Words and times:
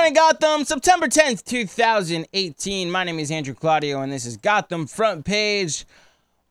morning, 0.00 0.14
Gotham. 0.14 0.64
September 0.64 1.08
10th, 1.08 1.44
2018. 1.44 2.90
My 2.90 3.04
name 3.04 3.18
is 3.18 3.30
Andrew 3.30 3.52
Claudio, 3.52 4.00
and 4.00 4.10
this 4.10 4.24
is 4.24 4.38
Gotham 4.38 4.86
Front 4.86 5.26
Page. 5.26 5.84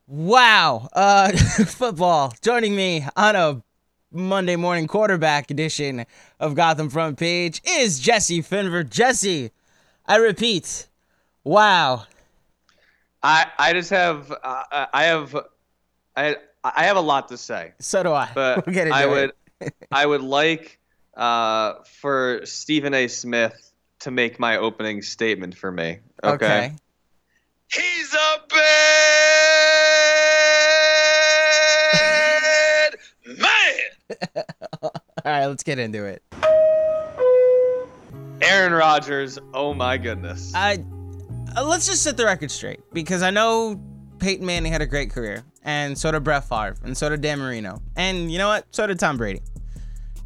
Wow. 0.05 0.88
Uh, 0.94 1.31
football. 1.65 2.31
Joining 2.43 2.75
me 2.75 3.07
on 3.15 3.35
a 3.35 3.63
Monday 4.12 4.55
morning 4.55 4.85
quarterback 4.85 5.49
edition 5.49 6.05
of 6.39 6.54
Gotham 6.54 6.91
Front 6.91 7.17
Page 7.17 7.59
is 7.67 8.00
Jesse 8.00 8.43
Finver. 8.43 8.88
Jesse, 8.88 9.50
I 10.05 10.18
repeat, 10.18 10.88
wow. 11.43 12.04
I 13.23 13.47
I 13.57 13.73
just 13.73 13.89
have 13.89 14.31
uh, 14.31 14.86
I 14.93 15.05
have 15.05 15.36
I 16.16 16.36
I 16.63 16.84
have 16.84 16.97
a 16.97 17.02
lot 17.02 17.29
to 17.29 17.38
say. 17.38 17.73
So 17.79 18.04
do 18.04 18.13
I. 18.13 18.29
But 18.31 18.68
we'll 18.68 18.93
I 18.93 19.07
would 19.07 19.31
I 19.91 20.05
would 20.05 20.21
like 20.21 20.79
uh, 21.16 21.76
for 21.84 22.42
Stephen 22.46 22.94
A. 22.94 23.07
Smith 23.07 23.71
to 24.00 24.11
make 24.11 24.39
my 24.39 24.57
opening 24.57 25.02
statement 25.02 25.56
for 25.56 25.71
me. 25.71 26.00
Okay. 26.24 26.46
okay. 26.46 26.74
He's 27.71 28.14
a 28.14 28.38
bad 28.50 28.66
man. 33.25 33.45
All 34.83 34.92
right, 35.25 35.45
let's 35.45 35.64
get 35.64 35.78
into 35.80 36.06
it. 36.06 36.23
Aaron 38.41 38.73
Rodgers. 38.73 39.38
Oh 39.53 39.73
my 39.73 39.97
goodness. 39.97 40.52
I 40.55 40.83
uh, 41.55 41.64
let's 41.66 41.86
just 41.86 42.03
set 42.03 42.17
the 42.17 42.25
record 42.25 42.52
straight 42.52 42.80
because 42.94 43.22
I 43.22 43.31
know 43.31 43.80
Peyton 44.19 44.45
Manning 44.45 44.72
had 44.72 44.81
a 44.81 44.88
great 44.88 45.11
career, 45.11 45.44
and 45.64 45.97
so 45.97 46.11
did 46.11 46.23
Brett 46.23 46.45
Favre, 46.45 46.78
and 46.83 46.97
so 46.97 47.09
did 47.09 47.22
Dan 47.22 47.39
Marino, 47.39 47.81
and 47.95 48.31
you 48.31 48.38
know 48.38 48.47
what? 48.47 48.66
So 48.72 48.88
did 48.88 49.00
Tom 49.00 49.17
Brady. 49.17 49.41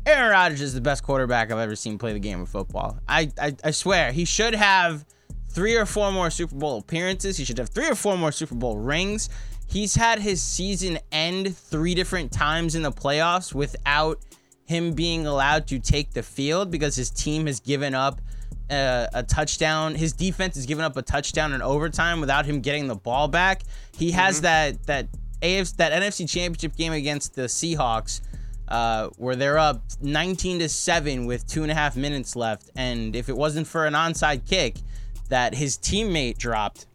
Aaron 0.06 0.32
Rodgers 0.32 0.62
is 0.62 0.74
the 0.74 0.82
best 0.82 1.04
quarterback 1.04 1.52
I've 1.52 1.60
ever 1.60 1.76
seen 1.76 1.98
play 1.98 2.14
the 2.14 2.20
game 2.20 2.42
of 2.42 2.50
football. 2.50 3.00
I, 3.08 3.32
I 3.40 3.56
I 3.64 3.72
swear 3.72 4.12
he 4.12 4.26
should 4.26 4.54
have 4.54 5.06
three 5.50 5.76
or 5.76 5.86
four 5.86 6.12
more 6.12 6.30
Super 6.30 6.56
Bowl 6.56 6.80
appearances. 6.80 7.38
He 7.38 7.46
should 7.46 7.58
have 7.58 7.70
three 7.70 7.90
or 7.90 7.96
four 7.96 8.18
more 8.18 8.32
Super 8.32 8.56
Bowl 8.56 8.78
rings. 8.78 9.30
He's 9.68 9.96
had 9.96 10.20
his 10.20 10.42
season 10.42 11.00
end 11.12 11.56
three 11.56 11.96
different 11.96 12.32
times 12.32 12.76
in 12.76 12.82
the 12.82 12.92
playoffs 12.92 13.54
without 13.54 14.20
him 14.66 14.94
being 14.94 15.26
allowed 15.26 15.68
to 15.68 15.80
take 15.80 16.12
the 16.12 16.24
field 16.24 16.72
because 16.72 16.96
his 16.96 17.10
team 17.10 17.48
has 17.48 17.60
given 17.60 17.94
up 17.94 18.22
a, 18.70 19.08
a 19.14 19.24
touchdown. 19.24 19.96
His 19.96 20.14
defense 20.14 20.56
has 20.56 20.66
given 20.66 20.84
up 20.84 20.98
a 20.98 21.02
touchdown 21.02 21.54
in 21.54 21.62
overtime 21.62 22.20
without 22.20 22.46
him 22.46 22.62
getting 22.62 22.88
the 22.88 22.96
ball 22.96 23.28
back. 23.28 23.64
He 23.96 24.12
has 24.12 24.36
mm-hmm. 24.36 24.44
that 24.44 24.86
that 24.88 25.08
AFC 25.42 25.76
that 25.78 25.92
NFC 25.92 26.30
Championship 26.30 26.76
game 26.76 26.94
against 26.94 27.36
the 27.36 27.44
Seahawks, 27.44 28.22
uh, 28.68 29.10
where 29.18 29.36
they're 29.36 29.58
up 29.58 29.84
19 30.02 30.60
to 30.60 30.70
seven 30.70 31.26
with 31.26 31.48
two 31.48 31.64
and 31.64 31.72
a 31.72 31.76
half 31.76 31.96
minutes 31.96 32.36
left, 32.36 32.70
and 32.76 33.16
if 33.16 33.30
it 33.30 33.36
wasn't 33.36 33.68
for 33.68 33.86
an 33.86 33.94
onside 33.94 34.48
kick 34.48 34.76
that 35.30 35.54
his 35.54 35.78
teammate 35.78 36.38
dropped, 36.38 36.88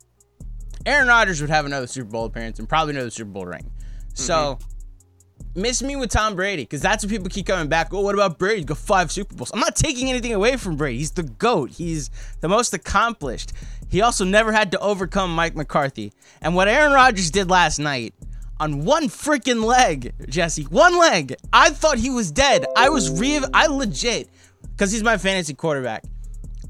Aaron 0.86 1.08
Rodgers 1.08 1.40
would 1.40 1.50
have 1.50 1.66
another 1.66 1.86
Super 1.86 2.10
Bowl 2.10 2.24
appearance 2.24 2.58
and 2.58 2.68
probably 2.68 2.94
another 2.94 3.10
Super 3.10 3.30
Bowl 3.30 3.46
ring. 3.46 3.70
So 4.14 4.58
miss 5.54 5.82
me 5.82 5.96
with 5.96 6.10
Tom 6.10 6.34
Brady 6.34 6.62
because 6.62 6.80
that's 6.80 7.04
what 7.04 7.10
people 7.10 7.28
keep 7.28 7.46
coming 7.46 7.68
back. 7.68 7.92
Oh, 7.92 8.00
what 8.00 8.14
about 8.14 8.38
Brady? 8.38 8.64
Got 8.64 8.78
five 8.78 9.12
Super 9.12 9.34
Bowls. 9.34 9.50
I'm 9.52 9.60
not 9.60 9.76
taking 9.76 10.08
anything 10.08 10.32
away 10.32 10.56
from 10.56 10.76
Brady. 10.76 10.98
He's 10.98 11.12
the 11.12 11.22
GOAT. 11.22 11.70
He's 11.70 12.10
the 12.40 12.48
most 12.48 12.74
accomplished. 12.74 13.52
He 13.88 14.00
also 14.00 14.24
never 14.24 14.52
had 14.52 14.72
to 14.72 14.78
overcome 14.80 15.34
Mike 15.34 15.54
McCarthy. 15.54 16.12
And 16.40 16.54
what 16.54 16.68
Aaron 16.68 16.92
Rodgers 16.92 17.30
did 17.30 17.50
last 17.50 17.78
night 17.78 18.14
on 18.60 18.84
one 18.84 19.08
freaking 19.08 19.64
leg, 19.64 20.14
Jesse, 20.28 20.64
one 20.64 20.98
leg, 20.98 21.36
I 21.52 21.70
thought 21.70 21.98
he 21.98 22.10
was 22.10 22.30
dead. 22.30 22.66
I 22.76 22.88
was 22.88 23.18
re 23.20 23.40
I 23.54 23.66
legit, 23.66 24.28
because 24.72 24.92
he's 24.92 25.02
my 25.02 25.16
fantasy 25.18 25.54
quarterback. 25.54 26.04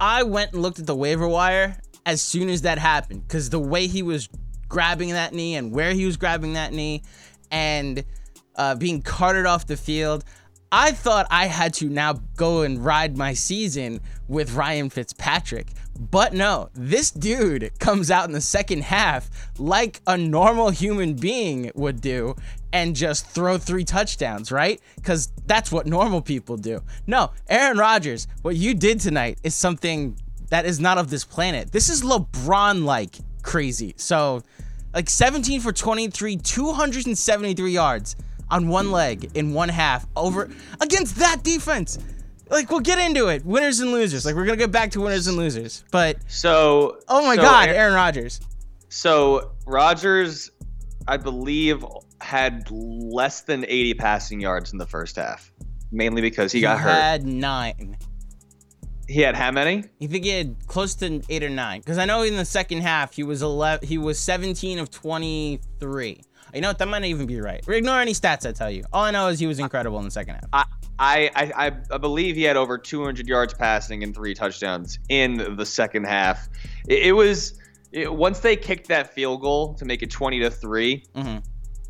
I 0.01 0.23
went 0.23 0.53
and 0.53 0.63
looked 0.63 0.79
at 0.79 0.87
the 0.87 0.95
waiver 0.95 1.27
wire 1.27 1.79
as 2.07 2.23
soon 2.23 2.49
as 2.49 2.63
that 2.63 2.79
happened 2.79 3.27
because 3.27 3.51
the 3.51 3.59
way 3.59 3.87
he 3.87 4.03
was 4.03 4.29
grabbing 4.69 5.11
that 5.11 5.33
knee 5.33 5.57
and 5.57 5.73
where 5.73 5.93
he 5.93 6.07
was 6.07 6.17
grabbing 6.17 6.53
that 6.53 6.73
knee 6.73 7.03
and 7.51 8.05
uh, 8.57 8.75
being 8.75 9.03
carted 9.03 9.47
off 9.47 9.67
the 9.67 9.77
field, 9.77 10.25
I 10.71 10.93
thought 10.93 11.27
I 11.31 11.47
had 11.47 11.73
to 11.75 11.89
now 11.89 12.15
go 12.37 12.63
and 12.63 12.85
ride 12.85 13.17
my 13.17 13.33
season 13.33 14.01
with 14.29 14.55
Ryan 14.55 14.91
Fitzpatrick. 14.91 15.69
But 15.99 16.35
no, 16.35 16.69
this 16.75 17.11
dude 17.11 17.77
comes 17.79 18.11
out 18.11 18.27
in 18.27 18.33
the 18.33 18.41
second 18.41 18.85
half 18.85 19.31
like 19.59 20.01
a 20.07 20.17
normal 20.17 20.71
human 20.71 21.15
being 21.15 21.73
would 21.75 22.01
do 22.01 22.37
and 22.73 22.95
just 22.95 23.27
throw 23.27 23.57
three 23.57 23.85
touchdowns, 23.85 24.53
right? 24.53 24.81
Because 24.97 25.33
that's 25.47 25.73
what 25.73 25.87
normal 25.87 26.21
people 26.21 26.57
do. 26.57 26.83
No, 27.07 27.33
Aaron 27.49 27.79
Rodgers, 27.79 28.29
what 28.43 28.55
you 28.55 28.75
did 28.75 29.01
tonight 29.01 29.39
is 29.43 29.55
something 29.55 30.17
that 30.51 30.67
is 30.67 30.79
not 30.79 30.99
of 30.99 31.09
this 31.09 31.25
planet. 31.25 31.73
This 31.73 31.89
is 31.89 32.03
LeBron 32.03 32.85
like 32.85 33.17
crazy. 33.43 33.95
So, 33.97 34.43
like 34.95 35.09
17 35.09 35.61
for 35.61 35.73
23, 35.73 36.37
273 36.37 37.71
yards 37.71 38.17
on 38.51 38.69
one 38.69 38.91
leg 38.91 39.31
in 39.35 39.53
one 39.53 39.69
half 39.69 40.07
over 40.17 40.51
against 40.81 41.17
that 41.17 41.43
defense. 41.43 41.99
Like 42.51 42.71
we'll 42.71 42.81
get 42.81 42.99
into 42.99 43.29
it, 43.29 43.45
winners 43.45 43.81
and 43.81 43.93
losers. 43.93 44.25
Like 44.25 44.35
we're 44.35 44.47
gonna 44.47 44.57
get 44.57 44.73
back 44.73 44.91
to 44.93 45.01
winners 45.03 45.27
and 45.27 45.37
losers. 45.37 45.85
But 45.91 46.17
So 46.29 46.99
oh 47.09 47.27
my 47.27 47.37
so 47.37 47.43
God, 47.43 47.69
Aaron- 47.69 47.79
Aaron 47.81 47.95
Rodgers. 47.95 48.41
So 48.89 49.51
Rodgers, 49.67 50.51
I 51.07 51.19
believe, 51.19 51.85
had 52.23 52.71
less 52.71 53.43
than 53.43 53.65
80 53.69 53.95
passing 53.95 54.41
yards 54.41 54.73
in 54.73 54.79
the 54.79 54.87
first 54.87 55.17
half, 55.17 55.53
mainly 55.93 56.23
because 56.23 56.51
he 56.53 56.61
got 56.63 56.79
hurt. 56.81 56.91
had 56.91 57.27
nine. 57.27 57.99
He 59.07 59.21
had 59.23 59.35
how 59.35 59.51
many? 59.51 59.85
You 59.99 60.09
think 60.09 60.25
he 60.25 60.31
had 60.31 60.57
close 60.67 60.95
to 60.97 61.23
eight 61.31 61.43
or 61.43 61.49
nine? 61.49 61.81
Because 61.81 61.97
I 61.99 62.05
know 62.05 62.23
in 62.23 62.37
the 62.37 62.45
second 62.45 62.83
half 62.83 63.15
he 63.15 63.23
was 63.23 63.41
11. 63.43 63.87
He 63.89 63.97
was 63.99 64.19
17 64.19 64.79
of 64.79 64.91
23. 64.91 66.21
You 66.55 66.61
know 66.61 66.69
what? 66.69 66.79
That 66.79 66.89
might 66.89 67.01
not 67.01 67.09
even 67.09 67.27
be 67.27 67.41
right. 67.41 67.65
We 67.67 67.77
ignore 67.77 68.01
any 68.01 68.13
stats 68.13 68.47
I 68.49 68.53
tell 68.53 68.71
you. 68.71 68.85
All 68.93 69.05
I 69.05 69.11
know 69.11 69.29
is 69.29 69.39
he 69.39 69.47
was 69.47 69.59
incredible 69.59 69.99
in 69.99 70.05
the 70.05 70.11
second 70.11 70.37
half. 70.53 70.67
I, 70.99 71.31
I, 71.35 71.53
I, 71.67 71.73
I- 71.95 71.99
believe 71.99 72.37
he 72.37 72.43
had 72.43 72.57
over 72.57 72.79
200 72.79 73.27
yards 73.29 73.55
passing 73.55 74.03
and 74.03 74.15
three 74.15 74.35
touchdowns 74.35 74.99
in 75.09 75.57
the 75.57 75.67
second 75.67 76.05
half. 76.05 76.49
It, 76.89 77.09
it 77.09 77.13
was 77.13 77.59
it, 77.93 78.13
once 78.13 78.41
they 78.41 78.57
kicked 78.57 78.89
that 78.89 79.15
field 79.15 79.41
goal 79.41 79.75
to 79.75 79.85
make 79.85 80.03
it 80.03 80.11
20 80.11 80.41
to 80.41 80.51
three, 80.51 81.05
Mhm. 81.15 81.43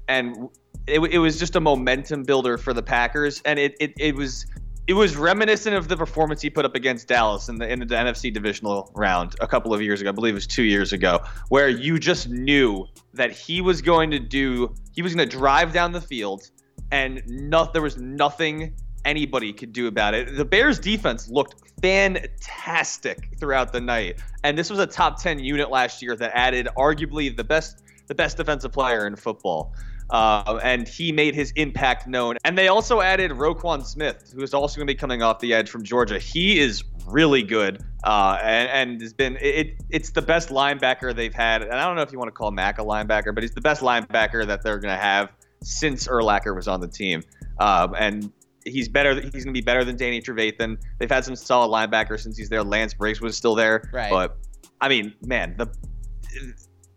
and 0.08 0.48
it, 0.86 1.00
it 1.00 1.18
was 1.18 1.38
just 1.38 1.54
a 1.56 1.60
momentum 1.60 2.22
builder 2.24 2.56
for 2.58 2.72
the 2.72 2.82
Packers, 2.82 3.40
and 3.44 3.58
it, 3.58 3.74
it, 3.80 3.92
it 3.98 4.14
was 4.14 4.46
it 4.88 4.94
was 4.94 5.18
reminiscent 5.18 5.76
of 5.76 5.86
the 5.88 5.96
performance 5.98 6.40
he 6.40 6.48
put 6.48 6.64
up 6.64 6.74
against 6.74 7.08
Dallas 7.08 7.50
in 7.50 7.56
the 7.56 7.70
in 7.70 7.78
the 7.78 7.86
NFC 7.86 8.32
divisional 8.32 8.90
round 8.94 9.36
a 9.38 9.46
couple 9.46 9.74
of 9.74 9.82
years 9.82 10.00
ago. 10.00 10.08
I 10.08 10.12
believe 10.12 10.32
it 10.32 10.36
was 10.36 10.46
two 10.46 10.62
years 10.62 10.94
ago, 10.94 11.22
where 11.50 11.68
you 11.68 11.98
just 11.98 12.30
knew 12.30 12.86
that 13.12 13.30
he 13.30 13.60
was 13.60 13.82
going 13.82 14.10
to 14.10 14.18
do 14.18 14.74
he 14.92 15.02
was 15.02 15.14
going 15.14 15.28
to 15.28 15.36
drive 15.36 15.74
down 15.74 15.92
the 15.92 16.00
field, 16.00 16.50
and 16.90 17.22
no, 17.26 17.68
there 17.70 17.82
was 17.82 17.98
nothing 17.98 18.74
anybody 19.04 19.52
could 19.52 19.74
do 19.74 19.88
about 19.88 20.14
it. 20.14 20.36
The 20.36 20.44
Bears 20.44 20.80
defense 20.80 21.28
looked 21.28 21.70
fantastic 21.82 23.28
throughout 23.38 23.74
the 23.74 23.82
night, 23.82 24.22
and 24.42 24.56
this 24.56 24.70
was 24.70 24.78
a 24.78 24.86
top 24.86 25.22
ten 25.22 25.38
unit 25.38 25.70
last 25.70 26.00
year 26.00 26.16
that 26.16 26.32
added 26.34 26.66
arguably 26.78 27.36
the 27.36 27.44
best 27.44 27.82
the 28.06 28.14
best 28.14 28.38
defensive 28.38 28.72
player 28.72 29.06
in 29.06 29.16
football. 29.16 29.74
Uh, 30.10 30.58
and 30.62 30.88
he 30.88 31.12
made 31.12 31.34
his 31.34 31.50
impact 31.52 32.06
known. 32.06 32.36
And 32.44 32.56
they 32.56 32.68
also 32.68 33.00
added 33.02 33.30
Roquan 33.32 33.84
Smith, 33.84 34.32
who 34.34 34.42
is 34.42 34.54
also 34.54 34.76
going 34.76 34.86
to 34.86 34.94
be 34.94 34.96
coming 34.98 35.22
off 35.22 35.38
the 35.40 35.52
edge 35.52 35.68
from 35.68 35.82
Georgia. 35.84 36.18
He 36.18 36.58
is 36.58 36.82
really 37.06 37.42
good, 37.42 37.82
uh, 38.04 38.38
and, 38.42 38.90
and 38.92 39.00
has 39.02 39.12
been 39.12 39.36
it. 39.40 39.74
It's 39.90 40.10
the 40.10 40.22
best 40.22 40.48
linebacker 40.48 41.14
they've 41.14 41.34
had, 41.34 41.62
and 41.62 41.72
I 41.72 41.84
don't 41.86 41.96
know 41.96 42.02
if 42.02 42.10
you 42.12 42.18
want 42.18 42.28
to 42.28 42.32
call 42.32 42.50
Mack 42.50 42.78
a 42.78 42.82
linebacker, 42.82 43.34
but 43.34 43.42
he's 43.42 43.52
the 43.54 43.60
best 43.60 43.82
linebacker 43.82 44.46
that 44.46 44.62
they're 44.62 44.78
going 44.78 44.94
to 44.94 45.00
have 45.00 45.30
since 45.62 46.06
Urlacher 46.08 46.54
was 46.54 46.68
on 46.68 46.80
the 46.80 46.88
team. 46.88 47.22
Um, 47.60 47.94
and 47.98 48.32
he's 48.64 48.88
better. 48.88 49.14
He's 49.20 49.44
going 49.44 49.46
to 49.46 49.52
be 49.52 49.60
better 49.60 49.84
than 49.84 49.96
Danny 49.96 50.20
Trevathan. 50.22 50.78
They've 50.98 51.10
had 51.10 51.24
some 51.24 51.36
solid 51.36 51.68
linebackers 51.70 52.20
since 52.20 52.36
he's 52.36 52.48
there. 52.48 52.62
Lance 52.62 52.94
Briggs 52.94 53.20
was 53.20 53.36
still 53.36 53.54
there, 53.54 53.88
Right. 53.92 54.10
but 54.10 54.36
I 54.80 54.88
mean, 54.88 55.12
man, 55.22 55.54
the 55.58 55.66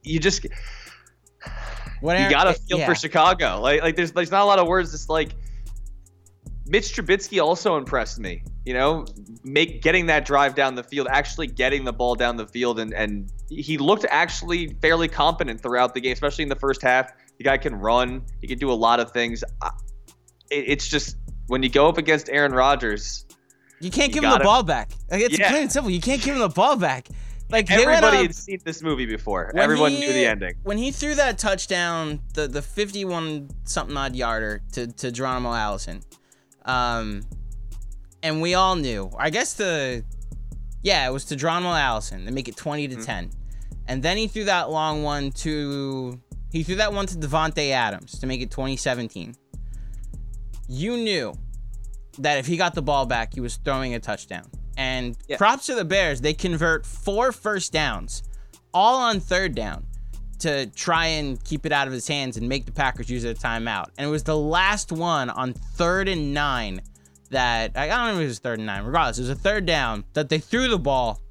you 0.04 0.20
just 0.20 0.46
What 2.02 2.20
you 2.20 2.30
gotta 2.30 2.54
feel 2.54 2.80
yeah. 2.80 2.86
for 2.88 2.96
Chicago. 2.96 3.60
Like 3.62 3.82
like 3.82 3.96
there's 3.96 4.12
there's 4.12 4.32
not 4.32 4.42
a 4.42 4.46
lot 4.46 4.60
of 4.60 4.68
words. 4.68 4.94
It's 4.94 5.08
like 5.10 5.36
Mitch 6.68 6.96
Trubisky 6.96 7.42
also 7.44 7.78
impressed 7.78 8.20
me. 8.20 8.44
You 8.66 8.74
know, 8.74 9.06
make 9.44 9.82
getting 9.82 10.06
that 10.08 10.26
drive 10.26 10.56
down 10.56 10.76
the 10.76 10.84
field, 10.84 11.08
actually 11.10 11.48
getting 11.48 11.84
the 11.84 11.94
ball 11.94 12.16
down 12.16 12.38
the 12.38 12.48
field, 12.48 12.80
and 12.80 12.94
and 12.94 13.32
he 13.50 13.78
looked 13.78 14.06
actually 14.10 14.76
fairly 14.82 15.08
competent 15.08 15.62
throughout 15.62 15.94
the 15.94 16.02
game, 16.02 16.14
especially 16.14 16.44
in 16.44 16.50
the 16.50 16.56
first 16.56 16.82
half. 16.82 17.12
The 17.38 17.44
guy 17.44 17.58
can 17.58 17.76
run. 17.76 18.24
He 18.40 18.48
can 18.48 18.60
do 18.60 18.72
a 18.72 18.74
lot 18.74 19.00
of 19.00 19.12
things. 19.12 19.44
It- 20.50 20.66
It's 20.68 20.88
just 20.88 21.18
when 21.48 21.64
you 21.64 21.70
go 21.70 21.88
up 21.88 21.98
against 21.98 22.30
Aaron 22.30 22.52
Rodgers, 22.52 23.26
You 23.80 23.90
can't 23.90 24.10
You 24.10 24.22
give 24.22 24.24
him 24.24 24.38
the 24.38 24.44
ball 24.44 24.62
back. 24.64 24.92
Like 25.10 25.22
it's 25.22 25.40
Yeah. 25.40 25.50
plain 25.50 25.64
and 25.64 25.72
simple. 25.72 25.90
You 25.92 26.00
can't 26.02 26.22
give 26.22 26.36
him 26.36 26.42
the 26.42 26.50
ball 26.50 26.76
back. 26.78 27.08
Like 27.52 27.70
everybody 27.72 28.18
up- 28.18 28.24
had 28.24 28.36
seen 28.36 28.60
this 28.64 28.82
movie 28.82 29.06
before. 29.06 29.52
Everyone 29.56 29.92
he- 29.92 30.00
knew 30.00 30.14
the 30.14 30.26
ending. 30.26 30.56
When 30.64 30.78
he 30.78 30.92
threw 30.92 31.16
that 31.16 31.38
touchdown, 31.38 32.22
the 32.34 32.48
the 32.48 32.62
51 32.62 33.50
something 33.66 33.96
odd 33.98 34.16
yarder 34.16 34.62
to 34.74 34.88
to 34.88 35.12
Geronimo 35.12 35.54
Allison, 35.54 36.02
um, 36.66 37.24
and 38.24 38.42
we 38.42 38.54
all 38.54 38.76
knew. 38.76 39.12
I 39.18 39.30
guess 39.30 39.54
the 39.54 40.04
Yeah, 40.84 41.08
it 41.08 41.12
was 41.12 41.26
to 41.26 41.36
Dronwell 41.36 41.80
Allison 41.80 42.26
to 42.26 42.32
make 42.32 42.48
it 42.48 42.56
20 42.58 42.88
to 42.88 42.96
Mhm. 42.96 43.06
10. 43.06 43.30
And 43.88 44.02
then 44.02 44.18
he 44.18 44.28
threw 44.28 44.46
that 44.46 44.72
long 44.72 45.04
one 45.04 45.32
to 45.44 46.20
he 46.52 46.64
threw 46.64 46.76
that 46.78 46.92
one 46.94 47.06
to 47.08 47.16
Davante 47.16 47.70
Adams 47.72 48.18
to 48.20 48.26
make 48.26 48.42
it 48.42 48.50
2017. 48.52 49.36
You 50.68 50.98
knew 50.98 51.34
that 52.18 52.40
if 52.40 52.48
he 52.48 52.58
got 52.58 52.74
the 52.74 52.82
ball 52.82 53.06
back, 53.06 53.34
he 53.34 53.40
was 53.42 53.58
throwing 53.58 53.94
a 53.94 54.00
touchdown. 54.00 54.50
And 54.78 55.18
Yeah. 55.28 55.38
props 55.38 55.66
to 55.68 55.76
the 55.76 55.86
Bears, 55.86 56.22
they 56.22 56.34
convert 56.34 56.86
four 56.86 57.32
first 57.32 57.72
downs, 57.74 58.24
all 58.74 58.98
on 59.02 59.20
third 59.20 59.54
down, 59.56 59.86
to 60.40 60.66
try 60.68 61.06
and 61.08 61.44
keep 61.44 61.66
it 61.66 61.72
out 61.72 61.88
of 61.88 61.94
his 61.94 62.08
hands 62.08 62.38
and 62.38 62.48
make 62.50 62.66
the 62.66 62.72
Packers 62.72 63.10
use 63.10 63.24
their 63.24 63.34
timeout. 63.34 63.88
And 63.98 64.08
it 64.08 64.12
was 64.12 64.24
the 64.24 64.38
last 64.38 64.92
one 64.92 65.30
on 65.30 65.54
third 65.54 66.08
and 66.08 66.34
nine 66.34 66.82
that 67.30 67.72
I 67.78 67.88
don't 67.88 68.08
know 68.16 68.20
if 68.20 68.26
it 68.26 68.28
was 68.28 68.40
third 68.40 68.60
and 68.60 68.66
nine. 68.66 68.84
Regardless, 68.84 69.18
it 69.20 69.22
was 69.22 69.30
a 69.30 69.36
third 69.36 69.66
down 69.66 70.04
that 70.14 70.30
they 70.30 70.40
threw 70.40 70.68
the 70.68 70.80
ball. 70.80 71.22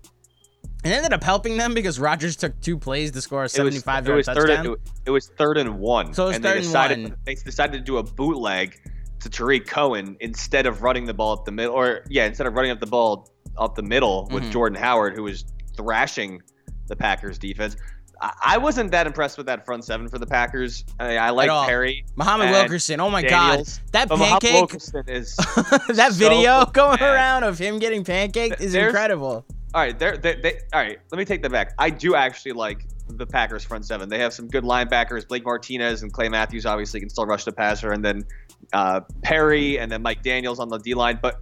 and 0.83 0.95
ended 0.95 1.13
up 1.13 1.23
helping 1.23 1.59
them 1.59 1.75
because 1.75 2.01
Rodgers 2.01 2.37
took 2.37 2.59
two 2.63 2.79
plays 2.79 3.11
to 3.11 3.21
score 3.21 3.41
a 3.41 3.43
It 3.43 3.45
was, 3.45 3.53
75 3.53 4.05
it 4.05 4.09
yard 4.09 4.17
was 4.17 4.27
third. 4.27 4.37
touchdown. 4.49 4.67
And, 4.67 4.77
it 5.05 5.11
was 5.11 5.29
third 5.37 5.59
and 5.59 5.79
one. 5.79 6.15
So 6.15 6.25
it 6.25 6.27
was 6.29 6.37
and 6.37 6.45
third 6.45 6.53
they 6.55 6.57
and 6.59 6.65
decided, 6.67 7.03
one. 7.03 7.17
They 7.27 7.35
decided 7.35 7.73
to 7.73 7.81
do 7.85 7.99
a 7.99 8.03
bootleg 8.03 8.81
to 9.21 9.29
Tarik 9.31 9.67
Cohen 9.67 10.17
instead 10.21 10.67
of 10.67 10.83
running 10.83 11.05
the 11.07 11.15
ball 11.15 11.33
up 11.33 11.45
the 11.45 11.53
middle, 11.53 11.75
or 11.75 12.05
yeah, 12.09 12.27
instead 12.27 12.47
of 12.47 12.55
running 12.55 12.71
up 12.71 12.81
the 12.81 12.87
ball 12.87 13.31
up 13.59 13.75
the 13.75 13.83
middle 13.83 14.29
with 14.33 14.45
Mhm. 14.45 14.51
Jordan 14.53 14.79
Howard, 14.79 15.15
who 15.15 15.23
was 15.25 15.45
thrashing 15.77 16.41
the 16.89 16.97
Packers 16.97 17.39
defense. 17.39 17.77
I, 18.21 18.33
I 18.45 18.59
wasn't 18.59 18.91
that 18.91 19.07
impressed 19.07 19.37
with 19.39 19.47
that 19.47 19.65
front 19.65 19.85
seven 19.85 20.09
for 20.09 20.19
the 20.19 20.27
Packers. 20.27 20.85
I, 20.99 21.17
I 21.17 21.31
like. 21.31 21.49
Perry. 21.67 22.05
Muhammad 22.17 22.51
Wilkerson. 22.51 23.01
Oh 23.01 23.09
my 23.11 23.23
Daniels. 23.23 23.79
God. 23.79 23.93
That 23.93 24.09
But 24.09 24.19
pancake, 24.19 24.53
Wilkerson 24.55 25.05
is 25.09 25.37
that 25.37 26.11
so 26.13 26.29
video 26.29 26.67
going 26.67 26.99
bad. 26.99 27.15
around 27.15 27.45
of 27.45 27.59
him 27.59 27.79
getting 27.79 28.05
pancaked 28.05 28.61
is 28.61 28.73
There's- 28.73 28.89
incredible. 28.91 29.45
All 29.73 29.81
right, 29.81 29.97
they're, 29.97 30.17
they 30.17 30.35
they 30.35 30.59
all 30.73 30.81
right. 30.81 30.99
Let 31.13 31.19
me 31.19 31.25
take 31.25 31.43
that 31.43 31.53
back. 31.53 31.75
I 31.79 31.91
do 31.91 32.17
actually 32.17 32.53
like 32.53 32.85
the 33.09 33.25
Packers 33.27 33.63
front 33.65 33.87
seven. 33.87 34.09
They 34.09 34.19
have 34.19 34.33
some 34.33 34.49
good 34.49 34.65
linebackers. 34.65 35.29
Blake 35.29 35.45
Martinez 35.45 36.03
and 36.03 36.13
Clay 36.13 36.29
Matthews 36.29 36.67
obviously 36.67 36.99
can 36.99 37.09
still 37.09 37.25
rush 37.27 37.45
the 37.45 37.53
passer, 37.53 37.93
and 37.93 38.05
then 38.05 38.25
uh, 38.73 39.01
Perry 39.23 39.79
and 39.79 39.91
then 39.91 40.03
Mike 40.03 40.23
Daniels 40.23 40.59
on 40.61 40.69
the 40.69 40.79
D 40.79 40.95
line. 40.95 41.19
But 41.21 41.41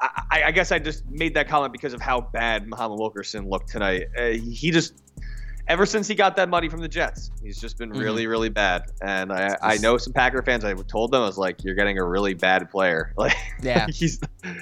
I, 0.00 0.42
I- 0.46 0.50
guess 0.52 0.72
I 0.72 0.78
just 0.78 1.04
made 1.10 1.34
that 1.34 1.48
comment 1.48 1.72
because 1.72 1.92
of 1.94 2.00
how 2.00 2.20
bad 2.20 2.68
Muhammad 2.68 2.98
Wilkerson 2.98 3.48
looked 3.48 3.70
tonight. 3.70 4.04
Uh, 4.18 4.30
he 4.30 4.70
just 4.70 4.94
ever 5.68 5.84
since 5.84 6.06
he 6.06 6.14
got 6.14 6.36
that 6.36 6.48
money 6.48 6.68
from 6.68 6.80
the 6.80 6.86
Jets, 6.86 7.32
he's 7.42 7.60
just 7.60 7.76
been 7.76 7.90
Mhm. 7.92 7.98
really 8.00 8.26
really 8.26 8.48
bad. 8.50 8.82
And 9.02 9.32
I, 9.32 9.56
I 9.62 9.78
know 9.78 9.96
some 9.98 10.12
Packer 10.12 10.40
fans. 10.42 10.64
I 10.64 10.74
told 10.74 11.10
them 11.12 11.22
I 11.22 11.26
was 11.26 11.38
like, 11.38 11.64
you're 11.64 11.74
getting 11.74 11.98
a 11.98 12.04
really 12.04 12.34
bad 12.34 12.70
player. 12.70 13.12
Like 13.18 13.34
Yeah. 13.62 13.86
he's 13.92 14.20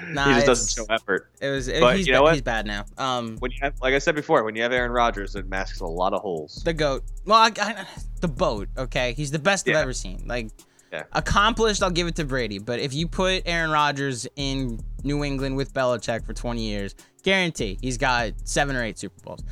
Nah, 0.09 0.29
he 0.29 0.35
just 0.35 0.47
doesn't 0.47 0.71
show 0.87 0.87
effort. 0.95 1.31
It 1.41 1.51
was. 1.51 1.69
But 1.69 1.97
he's, 1.97 2.07
you 2.07 2.13
know 2.13 2.21
ba- 2.21 2.23
what? 2.25 2.33
he's 2.35 2.43
bad 2.43 2.65
now. 2.67 2.85
Um, 2.97 3.37
when 3.39 3.51
you 3.51 3.59
have, 3.61 3.75
like 3.83 3.93
I 3.93 3.99
said 3.99 4.15
before, 4.15 4.45
when 4.45 4.55
you 4.57 4.63
have 4.63 4.73
Aaron 4.73 4.93
Rodgers, 4.93 5.35
it 5.35 5.47
masks 5.49 5.81
a 5.81 5.87
lot 5.87 6.15
of 6.15 6.23
holes. 6.23 6.63
the 6.65 6.73
goat. 6.73 7.03
Well, 7.27 7.39
I, 7.39 7.51
I, 7.61 7.87
the 8.21 8.29
boat. 8.29 8.69
Okay, 8.79 9.13
he's 9.15 9.31
the 9.31 9.39
best 9.39 9.69
I've 9.69 9.75
ever 9.77 9.93
seen. 9.93 10.23
Like 10.27 10.51
Yeah. 10.95 11.03
accomplished. 11.13 11.83
I'll 11.83 11.91
give 11.91 12.07
it 12.07 12.15
to 12.17 12.25
Brady. 12.25 12.59
But 12.59 12.79
if 12.79 12.95
you 12.95 13.09
put 13.09 13.43
Aaron 13.47 13.71
Rodgers 13.71 14.29
in 14.37 14.79
New 15.03 15.25
England 15.25 15.57
with 15.57 15.75
Belichick 15.75 16.25
for 16.25 16.33
20 16.33 16.63
years, 16.63 16.95
guarantee 17.25 17.79
he's 17.81 17.99
got 17.99 18.33
seven 18.45 18.77
or 18.77 18.85
eight 18.85 18.97
Super 18.99 19.21
Bowls. 19.25 19.43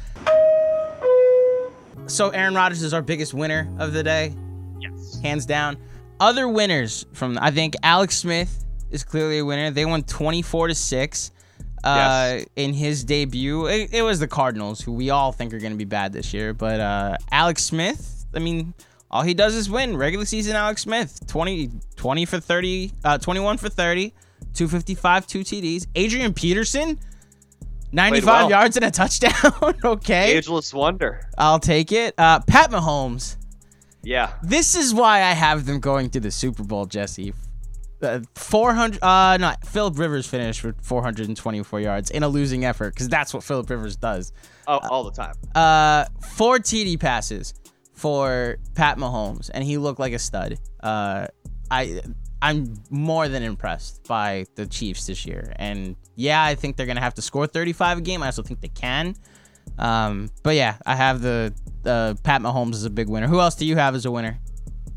So 2.07 2.31
Aaron 2.31 2.55
Rodgers 2.55 2.83
is 2.83 2.95
our 2.95 3.03
biggest 3.03 3.35
winner 3.35 3.69
of 3.79 3.93
the 3.93 4.03
day. 4.03 4.35
Yes. 4.81 5.21
hands 5.21 5.47
down. 5.47 5.77
Other 6.21 6.49
winners 6.49 7.07
from 7.13 7.39
I 7.41 7.51
think 7.51 7.75
Alex 7.83 8.17
Smith 8.19 8.65
is 8.91 9.03
clearly 9.05 9.39
a 9.39 9.45
winner. 9.45 9.71
They 9.71 9.85
won 9.85 10.03
24 10.05 10.69
to 10.69 10.75
6 10.75 11.31
uh, 11.85 12.39
in 12.55 12.75
his 12.75 13.03
debut. 13.05 13.67
It, 13.67 13.93
it 13.93 14.03
was 14.03 14.21
the 14.21 14.29
Cardinals, 14.29 14.81
who 14.81 14.93
we 14.93 15.11
all 15.11 15.33
think 15.33 15.53
are 15.55 15.59
going 15.59 15.73
to 15.73 15.79
be 15.79 15.85
bad 15.85 16.13
this 16.13 16.33
year. 16.33 16.55
But 16.55 16.79
uh, 16.81 17.17
Alex 17.33 17.65
Smith, 17.65 18.27
I 18.35 18.39
mean, 18.39 18.75
all 19.13 19.23
he 19.23 19.35
does 19.35 19.55
is 19.55 19.69
win. 19.71 19.97
Regular 19.97 20.25
season 20.25 20.57
Alex 20.57 20.83
Smith, 20.83 21.21
20, 21.27 21.71
20 21.97 22.25
for 22.25 22.41
30, 22.41 22.93
uh, 23.05 23.19
21 23.19 23.59
for 23.59 23.69
30, 23.69 24.11
255, 24.55 25.27
two 25.27 25.41
TDs. 25.41 25.87
Adrian 25.95 26.33
Peterson, 26.33 26.99
95 27.93 28.25
well. 28.27 28.51
yards 28.51 28.77
and 28.77 28.85
a 28.87 28.91
touchdown. 28.91 29.75
okay, 29.85 30.37
Ageless 30.37 30.73
wonder. 30.73 31.29
I'll 31.37 31.59
take 31.61 31.93
it. 31.93 32.15
Uh, 32.17 32.41
Pat 32.41 32.71
Mahomes, 32.71 33.37
Yeah. 34.03 34.33
this 34.43 34.75
is 34.75 34.95
why 34.95 35.19
I 35.19 35.33
have 35.33 35.67
them 35.67 35.79
going 35.81 36.11
to 36.11 36.21
the 36.21 36.31
Super 36.31 36.63
Bowl, 36.65 36.87
Jesse. 36.87 37.35
Uh, 38.03 38.19
400 38.35 39.01
uh 39.01 39.37
not 39.37 39.65
Philip 39.65 39.97
Rivers 39.97 40.27
finished 40.27 40.65
with 40.65 40.75
424 40.85 41.79
yards 41.79 42.11
in 42.11 42.25
a 42.25 42.29
losing 42.29 42.65
effort 42.65 42.97
cuz 42.97 43.09
that's 43.09 43.33
what 43.33 43.45
Philip 43.45 43.71
Rivers 43.71 43.95
does. 43.95 44.33
Oh, 44.67 44.79
all 44.91 45.05
the 45.05 45.13
time. 45.13 45.35
Uh 45.55 46.07
four 46.21 46.59
TD 46.59 46.99
passes 46.99 47.55
for 47.93 48.59
Pat 48.75 48.99
Mahomes 48.99 49.51
and 49.53 49.63
he 49.65 49.79
looked 49.79 50.01
like 50.01 50.13
a 50.13 50.19
stud. 50.19 50.59
Uh 50.81 51.27
I 51.71 52.01
I'm 52.41 52.75
more 52.91 53.29
than 53.29 53.43
impressed 53.43 54.03
by 54.05 54.47
the 54.57 54.67
Chiefs 54.67 55.07
this 55.07 55.25
year. 55.25 55.53
And 55.57 55.97
yeah, 56.17 56.43
I 56.43 56.55
think 56.55 56.77
they're 56.77 56.87
to 56.87 57.01
have 57.01 57.15
to 57.15 57.23
score 57.23 57.47
35 57.47 57.99
a 57.99 58.01
game. 58.01 58.23
I 58.23 58.27
also 58.27 58.43
think 58.43 58.61
they 58.61 58.69
can. 58.69 59.15
Um 59.79 60.31
but 60.43 60.55
yeah, 60.57 60.77
I 60.87 60.97
have 60.97 61.23
the 61.23 61.55
uh, 61.85 62.15
Pat 62.23 62.43
Mahomes 62.43 62.75
as 62.75 62.85
a 62.85 62.91
big 62.91 63.09
winner. 63.09 63.27
Who 63.27 63.41
else 63.41 63.55
do 63.55 63.67
you 63.67 63.77
have 63.77 63.95
as 63.95 64.05
a 64.05 64.11
winner? 64.11 64.39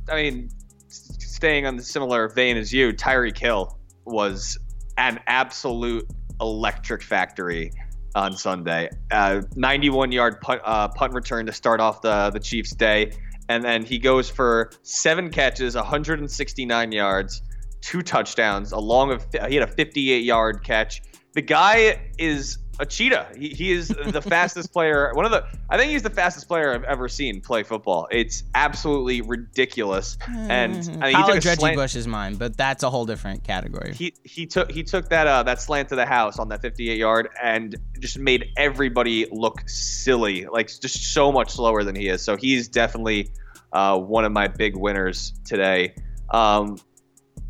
I 0.10 0.16
mean, 0.16 0.50
staying 0.88 1.66
on 1.66 1.76
the 1.76 1.84
similar 1.84 2.28
vein 2.30 2.58
as 2.58 2.72
you, 2.72 2.94
Tyreek 2.94 3.38
Hill 3.38 3.78
was 4.06 4.58
an 4.98 5.20
absolute 5.28 6.08
electric 6.40 7.02
factory 7.02 7.72
on 8.16 8.36
Sunday. 8.36 8.90
Uh, 9.12 9.42
91 9.56 10.12
yard 10.12 10.42
punt, 10.42 10.62
uh, 10.64 10.88
punt 10.88 11.14
return 11.14 11.46
to 11.46 11.52
start 11.52 11.80
off 11.80 12.02
the, 12.02 12.32
the 12.32 12.40
Chiefs' 12.40 12.74
day. 12.74 13.12
And 13.48 13.64
then 13.64 13.86
he 13.86 14.00
goes 14.00 14.30
for 14.30 14.72
seven 14.82 15.30
catches, 15.30 15.76
169 15.76 16.92
yards, 16.92 17.44
two 17.82 18.02
touchdowns, 18.02 18.72
along 18.72 19.12
of 19.12 19.26
he 19.48 19.56
had 19.56 19.70
a 19.70 19.72
58 19.72 20.24
yard 20.24 20.64
catch. 20.64 21.02
The 21.34 21.42
guy 21.42 22.10
is 22.18 22.58
a 22.80 22.86
cheetah. 22.86 23.28
He, 23.38 23.50
he 23.50 23.72
is 23.72 23.88
the 23.88 24.22
fastest 24.28 24.74
player. 24.74 25.12
One 25.14 25.26
of 25.26 25.32
the 25.32 25.46
I 25.70 25.78
think 25.78 25.92
he's 25.92 26.04
the 26.04 26.10
fastest 26.10 26.48
player 26.48 26.74
I've 26.74 26.84
ever 26.84 27.08
seen 27.08 27.42
play 27.42 27.64
football. 27.64 28.08
It's 28.12 28.44
absolutely 28.54 29.22
ridiculous. 29.22 30.18
And, 30.28 30.74
I 30.74 30.78
mean, 30.78 30.84
he 30.84 30.92
took 30.92 31.02
a 31.02 31.12
college 31.14 31.46
Reggie 31.46 31.60
slant- 31.60 31.76
Bush 31.78 31.96
is 31.96 32.08
mine, 32.08 32.36
but 32.36 32.58
that's 32.58 32.84
a 32.84 32.90
whole 32.90 33.06
different 33.06 33.44
category. 33.44 33.94
He 33.94 34.14
he 34.24 34.46
took 34.46 34.72
he 34.72 34.84
took 34.84 35.10
that 35.10 35.28
uh 35.28 35.44
that 35.44 35.62
slant 35.62 35.90
to 35.90 35.96
the 35.96 36.06
house 36.06 36.40
on 36.40 36.50
that 36.50 36.62
58 36.62 36.98
yard 36.98 37.30
and 37.42 37.76
just 38.00 38.20
made 38.20 38.52
everybody 38.58 39.28
look 39.32 39.62
silly, 39.68 40.46
like 40.46 40.68
just 40.68 41.14
so 41.14 41.32
much 41.32 41.52
slower 41.52 41.84
than 41.84 41.96
he 41.96 42.08
is. 42.08 42.22
So 42.22 42.36
he's 42.36 42.68
definitely 42.68 43.30
uh, 43.74 43.98
one 43.98 44.26
of 44.26 44.32
my 44.32 44.48
big 44.48 44.76
winners 44.76 45.34
today. 45.44 45.96
Um, 46.30 46.78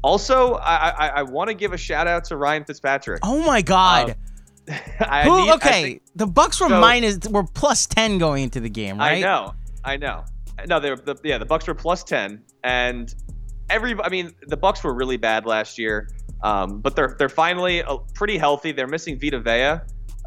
also, 0.04 0.54
I 0.56 0.90
I, 0.90 1.08
I 1.08 1.24
want 1.24 1.50
to 1.50 1.54
give 1.54 1.74
a 1.74 1.78
shout 1.78 2.08
out 2.08 2.26
to 2.26 2.38
Ryan 2.38 2.64
Fitzpatrick. 2.64 3.22
oh 3.24 3.44
my 3.44 3.62
God! 3.62 4.12
I 4.12 4.16
Who? 4.68 4.74
need- 4.74 5.50
I 5.50 5.56
okay, 5.56 5.84
think- 5.84 6.02
the 6.16 6.28
Bucs 6.28 6.62
were 6.62 6.70
so- 6.70 6.80
minus 6.82 7.20
were 7.30 7.44
plus 7.44 7.86
ten 7.86 8.18
going 8.18 8.44
into 8.44 8.60
the 8.60 8.70
game, 8.70 8.98
right? 8.98 9.18
I 9.18 9.22
know, 9.22 9.54
I 9.84 9.98
know. 9.98 10.24
No, 10.68 10.80
they 10.80 10.90
were 10.90 10.96
the, 10.96 11.16
yeah. 11.24 11.38
The 11.38 11.46
Bucs 11.46 11.68
were 11.68 11.76
plus 11.76 12.04
ten, 12.04 12.42
and 12.64 13.14
every. 13.70 13.96
I 14.02 14.10
mean, 14.10 14.34
the 14.48 14.58
Bucs 14.58 14.84
were 14.84 14.94
really 14.94 15.18
bad 15.18 15.46
last 15.46 15.78
year, 15.78 16.10
um, 16.44 16.80
but 16.80 16.96
they're 16.96 17.16
they're 17.20 17.30
finally 17.30 17.84
uh, 17.84 17.98
pretty 18.14 18.38
healthy. 18.38 18.72
They're 18.72 18.88
missing 18.88 19.20
Vita 19.20 19.40
Vea, 19.40 19.82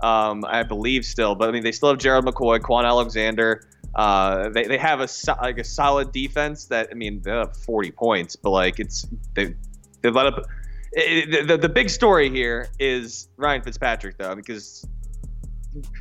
um, 0.07 0.45
I 0.47 0.63
believe 0.63 1.05
still, 1.05 1.35
but 1.35 1.49
I 1.49 1.53
mean 1.53 1.65
they 1.65 1.73
still 1.73 1.89
have 1.89 1.99
Gerald 1.99 2.27
McCoy, 2.27 2.61
Kwon 2.61 2.85
Alexander. 2.85 3.69
Uh, 3.95 4.51
they, 4.51 4.65
they 4.65 4.77
have 4.79 5.01
a 5.01 5.09
like 5.41 5.59
a 5.59 5.65
solid 5.65 6.13
defense 6.13 6.67
that 6.67 6.89
I 6.91 6.95
mean 6.95 7.23
they 7.23 7.31
have 7.31 7.57
40 7.57 7.91
points, 7.93 8.37
but 8.37 8.51
like 8.51 8.79
it's 8.79 9.07
they 9.35 9.55
they 10.03 10.11
let 10.11 10.27
up. 10.27 10.45
It, 10.93 11.35
it- 11.35 11.47
the, 11.49 11.57
the 11.59 11.69
big 11.69 11.91
story 11.91 12.31
here 12.31 12.69
is 12.79 13.29
Ryan 13.37 13.63
Fitzpatrick 13.63 14.17
though 14.19 14.35
because 14.35 14.87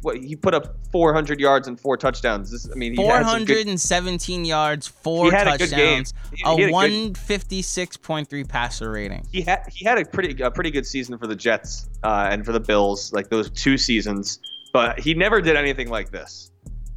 what 0.02 0.18
he 0.18 0.36
put 0.36 0.54
up 0.54 0.78
400 0.92 1.40
yards 1.40 1.68
and 1.68 1.80
four 1.80 1.98
touchdowns. 1.98 2.50
This, 2.52 2.68
I 2.72 2.76
mean, 2.76 2.96
he 2.96 3.06
had 3.06 3.26
some 3.28 3.46
good 3.46 3.66
417 3.66 4.46
yards, 4.46 4.88
four 4.88 5.26
He 5.26 5.32
had 5.32 5.48
a 5.48 5.58
good 5.58 5.70
game. 5.70 6.04
touchdowns, 6.06 6.14
He- 6.34 6.44
a 6.46 6.56
he 6.56 6.64
a 6.64 6.70
156.3 6.72 8.48
passer 8.50 8.90
rating. 8.92 9.26
he 9.32 9.42
had 9.42 9.64
he 9.72 9.86
had 9.86 9.98
a 9.98 10.06
pretty 10.06 10.42
a 10.42 10.50
pretty 10.50 10.72
good 10.72 10.86
season 10.86 11.18
for 11.18 11.28
the 11.28 11.36
Jets 11.36 11.90
uh, 12.04 12.30
and 12.32 12.46
for 12.46 12.54
the 12.54 12.60
Bills, 12.60 13.12
like 13.14 13.30
those 13.30 13.50
two 13.52 13.78
seasons. 13.78 14.40
But 14.74 15.00
he 15.00 15.14
never 15.14 15.42
did 15.42 15.56
anything 15.56 15.90
like 15.90 16.12
this. 16.12 16.52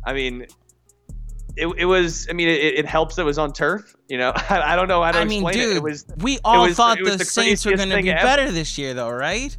I 0.04 0.12
mean, 0.12 0.46
it, 1.56 1.66
it 1.78 1.84
was. 1.84 2.26
I 2.30 2.32
mean, 2.32 2.48
it, 2.48 2.78
it 2.78 2.86
helps 2.86 3.16
that 3.16 3.22
it 3.22 3.24
was 3.24 3.38
on 3.38 3.52
turf. 3.52 3.94
You 4.08 4.18
know, 4.18 4.32
I, 4.48 4.72
I 4.72 4.76
don't 4.76 4.88
know 4.88 5.02
how 5.02 5.12
to 5.12 5.18
I 5.18 5.24
mean, 5.24 5.46
explain 5.46 5.54
dude, 5.54 5.72
it. 5.72 5.76
It 5.78 5.82
was 5.82 6.04
we 6.18 6.38
all 6.44 6.62
was- 6.66 6.76
thought 6.76 6.98
the 6.98 7.16
the 7.16 7.24
Saints 7.24 7.64
were 7.64 7.76
going 7.76 7.90
to 7.90 8.02
be 8.02 8.10
ever. 8.10 8.22
better 8.22 8.50
this 8.50 8.76
year, 8.78 8.94
though, 8.94 9.10
right? 9.10 9.56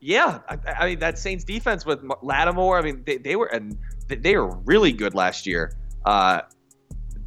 yeah. 0.00 0.38
I, 0.48 0.58
I 0.72 0.86
mean, 0.86 0.98
that 1.00 1.18
Saints 1.18 1.44
defense 1.44 1.84
with 1.84 2.00
Lattimore. 2.22 2.78
I 2.78 2.82
mean, 2.82 3.02
they, 3.04 3.18
they 3.18 3.36
were 3.36 3.46
and 3.46 3.76
they- 4.08 4.36
were 4.36 4.56
really 4.64 4.92
good 4.92 5.14
last 5.14 5.46
year. 5.46 5.76
Uh, 6.04 6.40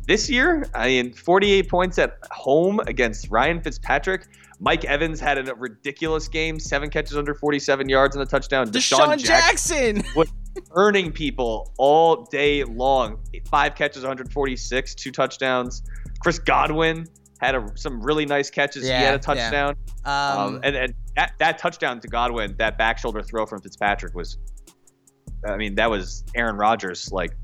this 0.05 0.29
year, 0.29 0.65
I 0.74 0.88
mean, 0.88 1.13
48 1.13 1.69
points 1.69 1.98
at 1.98 2.17
home 2.31 2.79
against 2.88 3.29
Ryan 3.31 3.62
Fitzpatrick. 3.62 4.27
Mike 4.60 4.83
Evans 4.86 5.19
had 5.19 5.38
a 5.48 5.55
ridiculous 5.55 6.27
game, 6.27 6.60
seven 6.60 6.89
catches 6.89 7.15
under 7.17 7.33
47 7.33 7.88
yards 7.89 8.15
and 8.15 8.24
a 8.24 8.25
touchdown. 8.25 8.67
DeSean 8.69 9.17
Jackson, 9.19 9.95
Jackson. 9.98 10.25
Earning 10.72 11.12
people 11.12 11.74
all 11.77 12.24
day 12.25 12.63
long. 12.63 13.19
Five 13.50 13.75
catches, 13.75 14.03
146, 14.03 14.95
two 14.95 15.12
touchdowns. 15.12 15.83
Chris 16.19 16.39
Godwin 16.39 17.07
had 17.39 17.55
a, 17.55 17.67
some 17.75 18.01
really 18.01 18.25
nice 18.25 18.50
catches. 18.50 18.88
Yeah, 18.88 19.00
he 19.00 19.05
had 19.05 19.15
a 19.15 19.19
touchdown. 19.19 19.75
Yeah. 20.05 20.33
Um, 20.33 20.39
um, 20.39 20.62
and, 20.63 20.75
and 20.75 20.93
that, 21.15 21.33
that 21.39 21.57
touchdown 21.57 22.00
to 22.00 22.07
Godwin, 22.07 22.55
that 22.57 22.77
back 22.77 22.98
shoulder 22.98 23.22
throw 23.22 23.45
from 23.45 23.62
Fitzpatrick 23.62 24.15
was, 24.15 24.38
I 25.45 25.57
mean, 25.57 25.75
that 25.75 25.89
was 25.89 26.24
Aaron 26.36 26.55
Rodgers 26.55 27.12
like 27.12 27.36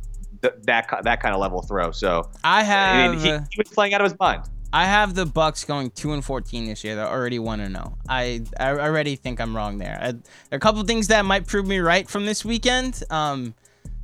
th- 0.42 0.54
that 0.64 0.88
that 1.04 1.22
kind 1.22 1.36
of 1.36 1.42
level 1.42 1.62
throw. 1.62 1.92
So 1.92 2.30
I 2.44 2.64
have. 2.64 3.12
I 3.12 3.16
mean, 3.16 3.20
he, 3.20 3.32
he 3.52 3.58
was 3.58 3.70
playing 3.74 3.94
out 3.94 4.02
of 4.02 4.10
his 4.10 4.18
mind. 4.20 4.44
I 4.72 4.86
have 4.86 5.16
the 5.16 5.26
Bucs 5.26 5.66
going 5.66 5.90
two 5.92 6.14
and 6.14 6.24
fourteen 6.24 6.66
this 6.66 6.84
year. 6.84 6.96
They're 6.96 7.08
already 7.08 7.40
one 7.40 7.60
and 7.60 7.76
zero. 7.76 7.98
Oh. 7.98 8.02
I 8.08 8.42
I 8.60 8.72
already 8.72 9.16
think 9.16 9.42
I'm 9.42 9.56
wrong 9.56 9.78
there. 9.78 9.98
I, 10.02 10.12
there 10.12 10.22
are 10.52 10.58
a 10.58 10.60
couple 10.60 10.84
things 10.84 11.08
that 11.08 11.26
might 11.26 11.48
prove 11.48 11.66
me 11.66 11.80
right 11.80 12.08
from 12.08 12.26
this 12.26 12.46
weekend. 12.46 13.04
Um, 13.10 13.56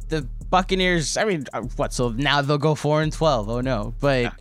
the 0.10 0.28
Buccaneers. 0.50 1.18
I 1.18 1.26
mean, 1.26 1.46
uh, 1.54 1.62
what? 1.76 1.94
So 1.94 2.10
now 2.10 2.42
they'll 2.42 2.58
go 2.58 2.76
four 2.76 3.02
and 3.02 3.14
twelve. 3.14 3.50
Oh 3.50 3.62
no, 3.62 3.94
but. 4.00 4.24
Yeah. 4.24 4.32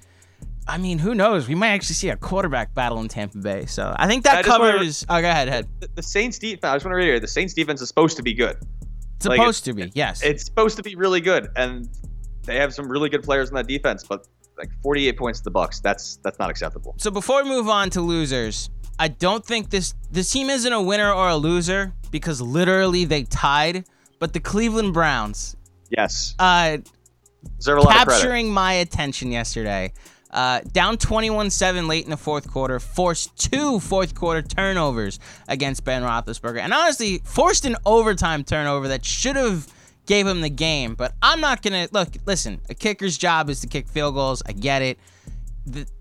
I 0.66 0.78
mean, 0.78 0.99
who 0.99 1.14
knows? 1.14 1.47
We 1.47 1.54
might 1.54 1.73
actually 1.73 1.97
see 1.97 2.09
a 2.09 2.16
quarterback 2.16 2.73
battle 2.73 2.99
in 3.00 3.09
Tampa 3.09 3.37
Bay. 3.37 3.66
So 3.66 3.95
I 3.99 4.07
think 4.07 4.25
that 4.25 4.47
covers. 4.47 5.04
oh, 5.11 5.21
go 5.21 5.28
ahead, 5.28 5.47
head. 5.47 5.69
The, 5.81 5.90
the 5.97 6.02
Saints 6.02 6.38
defense. 6.38 6.64
I 6.64 6.75
just 6.75 6.87
want 6.87 6.93
to 6.93 6.97
reiterate: 6.97 7.21
the 7.21 7.28
Saints 7.28 7.52
defense 7.52 7.83
is 7.83 7.88
supposed 7.88 8.16
to 8.16 8.23
be 8.23 8.33
good. 8.33 8.57
Supposed 9.21 9.66
like 9.66 9.76
to 9.76 9.85
be, 9.87 9.93
yes. 9.95 10.23
It's 10.23 10.43
supposed 10.43 10.78
to 10.78 10.83
be 10.83 10.95
really 10.95 11.21
good, 11.21 11.49
and 11.57 11.87
they 12.45 12.57
have 12.57 12.73
some 12.73 12.88
really 12.88 13.11
good 13.11 13.23
players 13.23 13.50
in 13.50 13.57
that 13.57 13.66
defense. 13.66 14.04
But 14.04 14.26
like 14.59 14.71
48 14.83 15.17
points 15.17 15.41
to 15.41 15.45
the 15.45 15.51
Bucs. 15.51 15.81
That's 15.83 16.17
that's 16.17 16.39
not 16.39 16.51
acceptable. 16.51 16.95
So 16.99 17.11
before 17.11 17.43
we 17.43 17.49
move 17.49 17.69
on 17.69 17.91
to 17.91 18.01
losers, 18.01 18.71
I 18.99 19.09
don't 19.09 19.45
think 19.45 19.71
this 19.71 19.95
this 20.11 20.31
team 20.31 20.51
isn't 20.51 20.73
a 20.73 20.81
winner 20.81 21.13
or 21.13 21.29
a 21.29 21.37
loser 21.37 21.93
because 22.11 22.41
literally 22.41 23.05
they 23.05 23.25
tied. 23.25 23.85
But 24.19 24.33
the 24.33 24.41
Cleveland 24.41 24.95
Browns, 24.95 25.57
yes, 25.91 26.35
uh, 26.39 26.79
capturing 27.87 28.51
my 28.51 28.75
attention 28.75 29.33
yesterday. 29.33 29.93
Uh, 30.31 30.61
down 30.73 30.97
21-7 30.97 31.87
late 31.87 32.03
in 32.03 32.11
the 32.11 32.17
fourth 32.17 32.51
quarter, 32.51 32.81
forced 32.81 33.37
two 33.39 33.79
fourth 33.79 34.17
quarter 34.17 34.43
turnovers 34.43 35.21
against 35.47 35.85
Ben 35.85 36.03
Roethlisberger, 36.03 36.59
and 36.59 36.73
honestly 36.73 37.21
forced 37.25 37.65
an 37.65 37.77
overtime 37.87 38.43
turnover 38.43 38.89
that 38.89 39.05
should 39.05 39.37
have 39.37 39.73
gave 40.07 40.27
him 40.27 40.41
the 40.41 40.51
game. 40.51 40.95
But 40.95 41.15
I'm 41.23 41.41
not 41.41 41.63
gonna 41.63 41.89
look. 41.93 42.09
Listen, 42.27 42.61
a 42.69 42.75
kicker's 42.75 43.17
job 43.17 43.51
is 43.51 43.61
to 43.61 43.67
kick 43.67 43.89
field 43.89 44.15
goals. 44.15 44.43
I 44.47 44.53
get 44.53 44.83
it. 44.83 44.99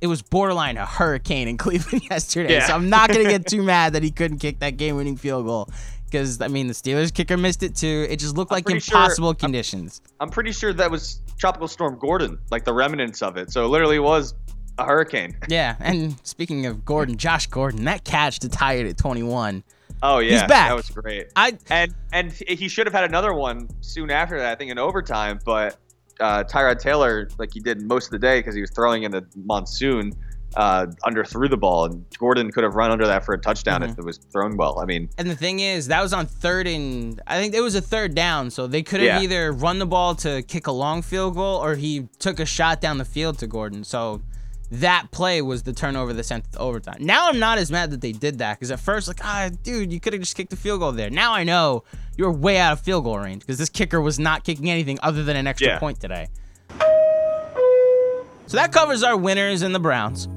It 0.01 0.07
was 0.07 0.21
borderline 0.21 0.77
a 0.77 0.85
hurricane 0.85 1.47
in 1.47 1.57
Cleveland 1.57 2.03
yesterday, 2.09 2.55
yeah. 2.55 2.67
so 2.67 2.73
I'm 2.73 2.89
not 2.89 3.09
gonna 3.09 3.23
get 3.23 3.47
too 3.47 3.63
mad 3.63 3.93
that 3.93 4.03
he 4.03 4.11
couldn't 4.11 4.39
kick 4.39 4.59
that 4.59 4.77
game-winning 4.77 5.17
field 5.17 5.45
goal. 5.45 5.69
Because 6.05 6.41
I 6.41 6.47
mean, 6.47 6.67
the 6.67 6.73
Steelers 6.73 7.13
kicker 7.13 7.37
missed 7.37 7.63
it 7.63 7.75
too. 7.75 8.05
It 8.09 8.19
just 8.19 8.37
looked 8.37 8.51
like 8.51 8.69
impossible 8.69 9.29
sure, 9.29 9.35
conditions. 9.35 10.01
I'm, 10.19 10.27
I'm 10.27 10.29
pretty 10.29 10.51
sure 10.51 10.71
that 10.73 10.91
was 10.91 11.21
Tropical 11.37 11.67
Storm 11.67 11.97
Gordon, 11.97 12.37
like 12.51 12.65
the 12.65 12.73
remnants 12.73 13.21
of 13.21 13.37
it. 13.37 13.51
So 13.51 13.65
it 13.65 13.69
literally 13.69 13.99
was 13.99 14.35
a 14.77 14.85
hurricane. 14.85 15.35
Yeah, 15.47 15.75
and 15.79 16.15
speaking 16.23 16.65
of 16.65 16.85
Gordon, 16.85 17.17
Josh 17.17 17.47
Gordon, 17.47 17.85
that 17.85 18.03
catch 18.03 18.39
to 18.39 18.49
tie 18.49 18.73
it 18.73 18.85
at 18.85 18.97
21 18.97 19.63
Oh 20.01 20.19
yeah, 20.19 20.31
he's 20.31 20.41
back. 20.41 20.69
That 20.69 20.75
was 20.75 20.89
great. 20.89 21.27
I 21.35 21.57
and 21.69 21.93
and 22.11 22.31
he 22.31 22.67
should 22.67 22.87
have 22.87 22.93
had 22.93 23.03
another 23.03 23.33
one 23.33 23.69
soon 23.81 24.09
after 24.09 24.37
that. 24.39 24.51
I 24.51 24.55
think 24.55 24.71
in 24.71 24.77
overtime, 24.77 25.39
but 25.45 25.77
uh, 26.19 26.43
Tyrod 26.43 26.79
Taylor, 26.79 27.29
like 27.37 27.53
he 27.53 27.59
did 27.59 27.81
most 27.81 28.05
of 28.05 28.11
the 28.11 28.19
day 28.19 28.39
because 28.39 28.55
he 28.55 28.61
was 28.61 28.71
throwing 28.71 29.03
in 29.03 29.11
the 29.11 29.25
monsoon, 29.35 30.13
uh, 30.55 30.87
under 31.03 31.23
threw 31.23 31.47
the 31.47 31.57
ball, 31.57 31.85
and 31.85 32.05
Gordon 32.17 32.51
could 32.51 32.63
have 32.63 32.75
run 32.75 32.91
under 32.91 33.07
that 33.07 33.25
for 33.25 33.33
a 33.33 33.39
touchdown 33.39 33.81
mm-hmm. 33.81 33.91
if 33.91 33.97
it 33.97 34.05
was 34.05 34.17
thrown 34.31 34.57
well. 34.57 34.79
I 34.79 34.85
mean, 34.85 35.09
and 35.17 35.29
the 35.29 35.35
thing 35.35 35.59
is, 35.59 35.87
that 35.87 36.01
was 36.01 36.13
on 36.13 36.25
third 36.25 36.67
and 36.67 37.21
I 37.25 37.39
think 37.39 37.53
it 37.53 37.61
was 37.61 37.75
a 37.75 37.81
third 37.81 38.15
down, 38.15 38.49
so 38.49 38.67
they 38.67 38.83
could 38.83 38.99
have 38.99 39.21
yeah. 39.21 39.21
either 39.21 39.51
run 39.51 39.79
the 39.79 39.85
ball 39.85 40.15
to 40.15 40.43
kick 40.43 40.67
a 40.67 40.71
long 40.71 41.01
field 41.01 41.35
goal 41.35 41.63
or 41.63 41.75
he 41.75 42.07
took 42.19 42.39
a 42.39 42.45
shot 42.45 42.81
down 42.81 42.97
the 42.97 43.05
field 43.05 43.39
to 43.39 43.47
Gordon. 43.47 43.83
So 43.83 44.21
that 44.73 45.11
play 45.11 45.41
was 45.41 45.61
the 45.61 45.73
turnover 45.73 46.13
that 46.13 46.23
sent 46.23 46.51
to 46.51 46.59
overtime. 46.59 46.97
Now 46.99 47.29
I'm 47.29 47.37
not 47.37 47.59
as 47.59 47.71
mad 47.71 47.91
that 47.91 48.01
they 48.01 48.11
did 48.11 48.39
that 48.39 48.57
because 48.57 48.71
at 48.71 48.79
first, 48.79 49.07
like, 49.07 49.23
ah, 49.23 49.49
dude, 49.61 49.93
you 49.93 49.99
could 49.99 50.13
have 50.13 50.21
just 50.21 50.35
kicked 50.35 50.49
the 50.49 50.55
field 50.55 50.79
goal 50.79 50.91
there. 50.91 51.11
Now 51.11 51.33
I 51.33 51.43
know 51.43 51.83
you're 52.17 52.31
way 52.31 52.57
out 52.57 52.73
of 52.73 52.79
field 52.81 53.03
goal 53.03 53.19
range 53.19 53.41
because 53.41 53.59
this 53.59 53.69
kicker 53.69 54.01
was 54.01 54.17
not 54.17 54.43
kicking 54.43 54.71
anything 54.71 54.97
other 55.03 55.23
than 55.23 55.35
an 55.35 55.45
extra 55.45 55.67
yeah. 55.67 55.79
point 55.79 55.99
today. 55.99 56.27
So 58.47 58.57
that 58.57 58.71
covers 58.71 59.03
our 59.03 59.15
winners 59.15 59.61
and 59.61 59.75
the 59.75 59.79
Browns. 59.79 60.27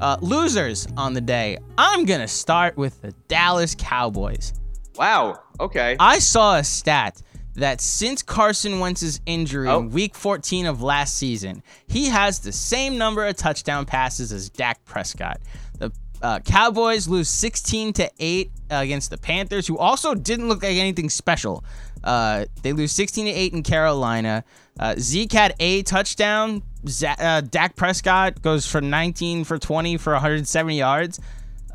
Uh, 0.00 0.16
losers 0.20 0.88
on 0.96 1.14
the 1.14 1.20
day. 1.20 1.56
I'm 1.78 2.04
gonna 2.04 2.26
start 2.26 2.76
with 2.76 3.00
the 3.00 3.12
Dallas 3.28 3.76
Cowboys. 3.78 4.54
Wow. 4.96 5.40
Okay. 5.60 5.96
I 6.00 6.18
saw 6.18 6.56
a 6.56 6.64
stat 6.64 7.22
that 7.54 7.80
since 7.80 8.22
Carson 8.22 8.80
Wentz's 8.80 9.20
injury 9.26 9.68
oh. 9.68 9.80
in 9.80 9.90
week 9.90 10.14
14 10.14 10.66
of 10.66 10.82
last 10.82 11.16
season, 11.16 11.62
he 11.86 12.06
has 12.06 12.40
the 12.40 12.52
same 12.52 12.98
number 12.98 13.26
of 13.26 13.36
touchdown 13.36 13.84
passes 13.84 14.32
as 14.32 14.50
Dak 14.50 14.84
Prescott. 14.84 15.40
The 15.78 15.92
uh, 16.22 16.40
Cowboys 16.40 17.06
lose 17.06 17.28
16 17.28 17.92
to 17.94 18.10
8 18.18 18.50
against 18.70 19.10
the 19.10 19.18
Panthers, 19.18 19.66
who 19.66 19.78
also 19.78 20.14
didn't 20.14 20.48
look 20.48 20.62
like 20.62 20.76
anything 20.76 21.10
special. 21.10 21.64
Uh, 22.02 22.46
they 22.62 22.72
lose 22.72 22.92
16 22.92 23.26
to 23.26 23.30
8 23.30 23.52
in 23.52 23.62
Carolina. 23.62 24.44
Uh, 24.78 24.94
Zeke 24.98 25.32
had 25.32 25.54
a 25.60 25.82
touchdown. 25.82 26.62
Z- 26.88 27.06
uh, 27.06 27.40
Dak 27.42 27.76
Prescott 27.76 28.42
goes 28.42 28.66
for 28.66 28.80
19 28.80 29.44
for 29.44 29.58
20 29.58 29.96
for 29.96 30.12
170 30.12 30.78
yards. 30.78 31.20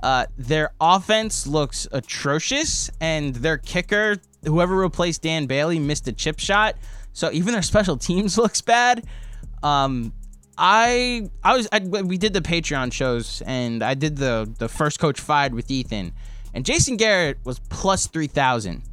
Uh, 0.02 0.26
their 0.38 0.72
offense 0.80 1.46
looks 1.46 1.88
atrocious, 1.92 2.90
and 3.02 3.36
their 3.36 3.58
kicker 3.58 4.18
whoever 4.46 4.76
replaced 4.76 5.22
Dan 5.22 5.46
Bailey 5.46 5.80
missed 5.80 6.08
a 6.08 6.14
chip 6.14 6.40
shot. 6.40 6.76
So 7.14 7.32
even 7.32 7.54
their 7.54 7.62
special 7.74 7.98
teams 7.98 8.38
looks 8.38 8.62
bad. 8.62 9.06
Um, 9.64 10.14
I 10.58 11.30
I 11.44 11.56
was 11.56 11.68
I, 11.72 11.80
we 11.80 12.18
did 12.18 12.34
the 12.34 12.42
Patreon 12.42 12.92
shows 12.92 13.42
and 13.46 13.82
I 13.82 13.94
did 13.94 14.18
the 14.18 14.52
the 14.60 14.68
first 14.68 15.00
coach 15.00 15.20
fired 15.20 15.54
with 15.54 15.72
Ethan, 15.72 16.12
and 16.54 16.66
Jason 16.66 16.98
Garrett 16.98 17.38
was 17.46 17.60
plus 17.70 18.08
three 18.08 18.28
thousand. 18.28 18.84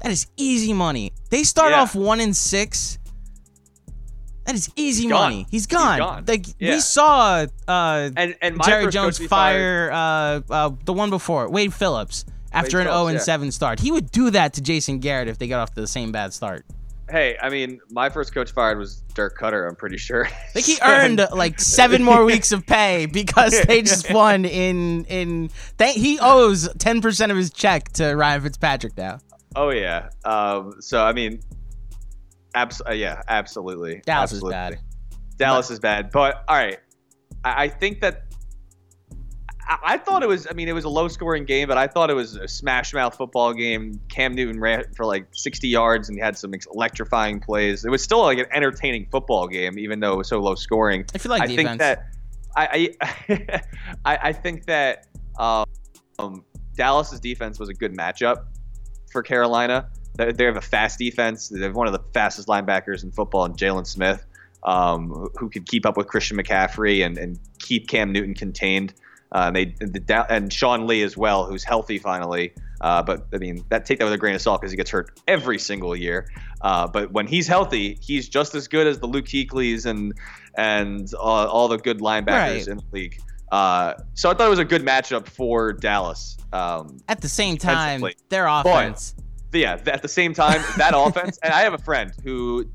That 0.00 0.10
is 0.10 0.26
easy 0.38 0.72
money. 0.72 1.12
They 1.28 1.42
start 1.44 1.72
yeah. 1.72 1.82
off 1.82 1.94
one 1.94 2.20
in 2.20 2.32
six. 2.32 2.98
That 4.46 4.54
is 4.54 4.70
easy 4.74 5.02
He's 5.02 5.12
money. 5.12 5.46
He's 5.50 5.66
gone. 5.66 5.92
He's 5.92 5.98
gone. 5.98 6.24
Like 6.26 6.46
yeah. 6.58 6.74
we 6.74 6.80
saw 6.80 7.46
uh, 7.68 8.10
and, 8.16 8.34
and 8.40 8.62
Jerry 8.64 8.90
Jones 8.90 9.24
fire 9.26 9.90
uh, 9.92 10.40
uh, 10.48 10.70
the 10.86 10.94
one 10.94 11.10
before 11.10 11.50
Wade 11.50 11.74
Phillips 11.74 12.24
after 12.52 12.80
an 12.80 12.86
0 12.86 13.08
and 13.08 13.20
7 13.20 13.50
start. 13.52 13.80
He 13.80 13.90
would 13.90 14.10
do 14.10 14.30
that 14.30 14.54
to 14.54 14.60
Jason 14.60 14.98
Garrett 14.98 15.28
if 15.28 15.38
they 15.38 15.48
got 15.48 15.60
off 15.60 15.74
to 15.74 15.80
the 15.80 15.86
same 15.86 16.12
bad 16.12 16.32
start. 16.32 16.64
Hey, 17.10 17.36
I 17.42 17.50
mean, 17.50 17.80
my 17.90 18.08
first 18.08 18.32
coach 18.32 18.52
fired 18.52 18.78
was 18.78 19.02
Dirk 19.14 19.36
Koetter. 19.36 19.68
I'm 19.68 19.74
pretty 19.74 19.96
sure. 19.96 20.26
I 20.26 20.30
think 20.52 20.66
he 20.66 20.78
earned 20.82 21.26
like 21.32 21.58
seven 21.58 22.04
more 22.04 22.24
weeks 22.24 22.52
of 22.52 22.64
pay 22.64 23.06
because 23.06 23.60
they 23.62 23.82
just 23.82 24.12
won 24.12 24.44
in 24.44 25.04
in. 25.06 25.50
They, 25.76 25.92
he 25.92 26.20
owes 26.20 26.68
ten 26.78 27.00
percent 27.00 27.32
of 27.32 27.38
his 27.38 27.50
check 27.50 27.88
to 27.94 28.14
Ryan 28.14 28.42
Fitzpatrick 28.42 28.96
now. 28.96 29.18
Oh 29.56 29.70
yeah. 29.70 30.10
Um. 30.24 30.74
So 30.80 31.04
I 31.04 31.12
mean, 31.12 31.40
abs- 32.54 32.82
uh, 32.88 32.92
yeah, 32.92 33.22
absolutely. 33.26 34.02
Dallas 34.06 34.32
absolutely. 34.32 34.50
is 34.50 34.54
bad. 34.54 34.78
Dallas 35.36 35.66
but, 35.66 35.72
is 35.72 35.80
bad, 35.80 36.10
but 36.12 36.44
all 36.46 36.56
right. 36.56 36.78
I, 37.42 37.64
I 37.64 37.68
think 37.68 38.00
that 38.02 38.29
I 39.82 39.98
thought 39.98 40.22
it 40.22 40.28
was. 40.28 40.46
I 40.50 40.54
mean, 40.54 40.68
it 40.68 40.72
was 40.72 40.84
a 40.84 40.88
low-scoring 40.88 41.44
game, 41.44 41.68
but 41.68 41.78
I 41.78 41.86
thought 41.86 42.10
it 42.10 42.14
was 42.14 42.34
a 42.34 42.48
smash-mouth 42.48 43.16
football 43.16 43.52
game. 43.52 44.00
Cam 44.08 44.34
Newton 44.34 44.58
ran 44.58 44.84
for 44.96 45.06
like 45.06 45.26
60 45.30 45.68
yards 45.68 46.08
and 46.08 46.18
had 46.20 46.36
some 46.36 46.52
electrifying 46.74 47.38
plays. 47.38 47.84
It 47.84 47.90
was 47.90 48.02
still 48.02 48.22
like 48.22 48.38
an 48.38 48.46
entertaining 48.52 49.06
football 49.10 49.46
game, 49.46 49.78
even 49.78 50.00
though 50.00 50.14
it 50.14 50.16
was 50.16 50.28
so 50.28 50.40
low-scoring. 50.40 51.04
I 51.14 51.18
feel 51.18 51.30
like 51.30 51.42
I 51.42 51.46
defense. 51.46 51.68
think 51.68 51.78
that 51.78 52.06
I 52.56 52.94
I, 54.04 54.18
I 54.28 54.32
think 54.32 54.66
that 54.66 55.06
um, 55.38 56.44
Dallas's 56.76 57.20
defense 57.20 57.58
was 57.58 57.68
a 57.68 57.74
good 57.74 57.94
matchup 57.94 58.46
for 59.12 59.22
Carolina. 59.22 59.88
They 60.16 60.44
have 60.44 60.56
a 60.56 60.60
fast 60.60 60.98
defense. 60.98 61.48
They 61.48 61.60
have 61.60 61.76
one 61.76 61.86
of 61.86 61.92
the 61.92 62.02
fastest 62.12 62.48
linebackers 62.48 63.04
in 63.04 63.12
football, 63.12 63.44
in 63.44 63.54
Jaylon 63.54 63.86
Smith, 63.86 64.26
um, 64.64 65.30
who 65.38 65.48
could 65.48 65.66
keep 65.66 65.86
up 65.86 65.96
with 65.96 66.08
Christian 66.08 66.36
McCaffrey 66.36 67.06
and, 67.06 67.16
and 67.16 67.38
keep 67.58 67.88
Cam 67.88 68.12
Newton 68.12 68.34
contained. 68.34 68.92
Uh, 69.32 69.50
they 69.50 69.66
the, 69.78 70.26
and 70.28 70.52
Sean 70.52 70.86
Lee 70.86 71.02
as 71.02 71.16
well, 71.16 71.46
who's 71.46 71.64
healthy 71.64 71.98
finally. 71.98 72.52
Uh, 72.80 73.02
but 73.02 73.26
I 73.32 73.38
mean, 73.38 73.64
that 73.68 73.84
take 73.84 73.98
that 73.98 74.04
with 74.04 74.14
a 74.14 74.18
grain 74.18 74.34
of 74.34 74.40
salt 74.40 74.60
because 74.60 74.72
he 74.72 74.76
gets 74.76 74.90
hurt 74.90 75.20
every 75.28 75.58
single 75.58 75.94
year. 75.94 76.28
Uh, 76.62 76.86
but 76.86 77.12
when 77.12 77.26
he's 77.26 77.46
healthy, 77.46 77.98
he's 78.00 78.28
just 78.28 78.54
as 78.54 78.68
good 78.68 78.86
as 78.86 78.98
the 78.98 79.06
Luke 79.06 79.26
Kuechlys 79.26 79.86
and 79.86 80.14
and 80.56 81.12
all 81.14 81.68
the 81.68 81.76
good 81.76 81.98
linebackers 81.98 82.26
right. 82.28 82.68
in 82.68 82.78
the 82.78 82.84
league. 82.92 83.20
Uh, 83.52 83.94
so 84.14 84.30
I 84.30 84.34
thought 84.34 84.46
it 84.46 84.50
was 84.50 84.58
a 84.58 84.64
good 84.64 84.82
matchup 84.82 85.26
for 85.26 85.72
Dallas. 85.72 86.36
Um, 86.52 86.98
at 87.08 87.20
the 87.20 87.28
same 87.28 87.56
time, 87.56 88.02
their 88.28 88.46
offense. 88.46 89.14
But, 89.50 89.60
yeah, 89.60 89.80
at 89.86 90.02
the 90.02 90.08
same 90.08 90.34
time, 90.34 90.62
that 90.76 90.92
offense. 90.96 91.38
And 91.42 91.52
I 91.52 91.60
have 91.62 91.74
a 91.74 91.78
friend 91.78 92.12
who 92.22 92.66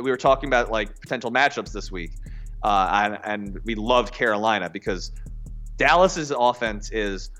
we 0.00 0.10
were 0.10 0.16
talking 0.16 0.48
about 0.48 0.70
like 0.70 0.98
potential 1.00 1.30
matchups 1.30 1.72
this 1.72 1.92
week, 1.92 2.12
uh, 2.62 2.88
and, 2.92 3.18
and 3.24 3.64
we 3.64 3.74
loved 3.74 4.12
Carolina 4.14 4.70
because 4.70 5.12
Dallas's 5.76 6.30
offense 6.30 6.90
is 6.90 7.30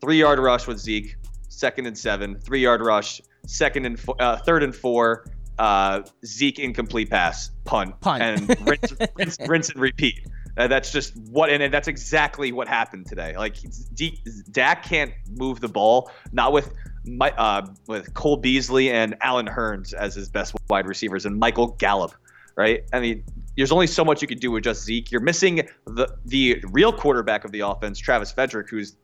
three 0.00 0.18
yard 0.18 0.38
rush 0.38 0.66
with 0.66 0.78
Zeke, 0.78 1.16
second 1.48 1.86
and 1.86 1.96
seven, 1.96 2.38
three 2.38 2.60
yard 2.60 2.80
rush, 2.80 3.20
second 3.46 3.86
and 3.86 3.98
fo- 3.98 4.16
uh, 4.18 4.36
third 4.38 4.62
and 4.62 4.74
four, 4.74 5.26
uh, 5.58 6.02
Zeke 6.24 6.58
incomplete 6.58 7.10
pass, 7.10 7.50
punt, 7.64 8.00
Punt. 8.00 8.22
and 8.22 8.68
rinse, 8.68 8.92
rinse, 9.16 9.38
rinse 9.46 9.70
and 9.70 9.80
repeat. 9.80 10.26
Uh, 10.56 10.68
that's 10.68 10.92
just 10.92 11.16
what, 11.16 11.50
and, 11.50 11.62
and 11.62 11.74
that's 11.74 11.88
exactly 11.88 12.52
what 12.52 12.68
happened 12.68 13.06
today. 13.06 13.36
Like 13.36 13.56
D- 13.94 14.20
Dak 14.50 14.84
can't 14.84 15.12
move 15.36 15.60
the 15.60 15.68
ball, 15.68 16.10
not 16.32 16.52
with 16.52 16.72
my, 17.04 17.30
uh, 17.32 17.66
with 17.86 18.14
Cole 18.14 18.36
Beasley 18.36 18.90
and 18.90 19.16
Allen 19.20 19.46
Hurns 19.46 19.92
as 19.92 20.14
his 20.14 20.28
best 20.30 20.54
wide 20.68 20.86
receivers, 20.86 21.26
and 21.26 21.38
Michael 21.38 21.68
Gallup. 21.68 22.14
Right? 22.56 22.84
I 22.92 23.00
mean, 23.00 23.24
there's 23.56 23.72
only 23.72 23.86
so 23.86 24.04
much 24.04 24.20
you 24.20 24.28
can 24.28 24.38
do 24.38 24.50
with 24.50 24.64
just 24.64 24.84
Zeke. 24.84 25.10
You're 25.10 25.20
missing 25.20 25.68
the 25.86 26.08
the 26.24 26.62
real 26.70 26.92
quarterback 26.92 27.44
of 27.44 27.52
the 27.52 27.60
offense, 27.60 27.98
Travis 27.98 28.32
Frederick, 28.32 28.68
who's 28.68 28.96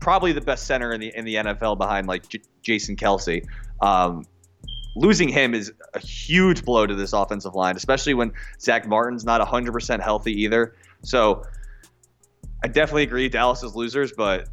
probably 0.00 0.32
the 0.32 0.40
best 0.40 0.66
center 0.66 0.92
in 0.92 1.00
the 1.00 1.12
in 1.16 1.24
the 1.24 1.34
NFL 1.36 1.78
behind 1.78 2.06
like 2.06 2.28
J- 2.28 2.40
Jason 2.62 2.96
Kelce. 2.96 3.44
Um, 3.82 4.24
losing 4.96 5.28
him 5.28 5.54
is 5.54 5.72
a 5.94 5.98
huge 6.00 6.64
blow 6.64 6.86
to 6.86 6.94
this 6.94 7.12
offensive 7.12 7.54
line, 7.54 7.76
especially 7.76 8.14
when 8.14 8.32
Zack 8.60 8.86
Martin's 8.88 9.24
not 9.24 9.40
100% 9.40 10.00
healthy 10.00 10.32
either. 10.42 10.74
So 11.02 11.42
I 12.64 12.68
definitely 12.68 13.04
agree 13.04 13.28
Dallas 13.28 13.62
is 13.62 13.74
losers, 13.76 14.12
but 14.16 14.48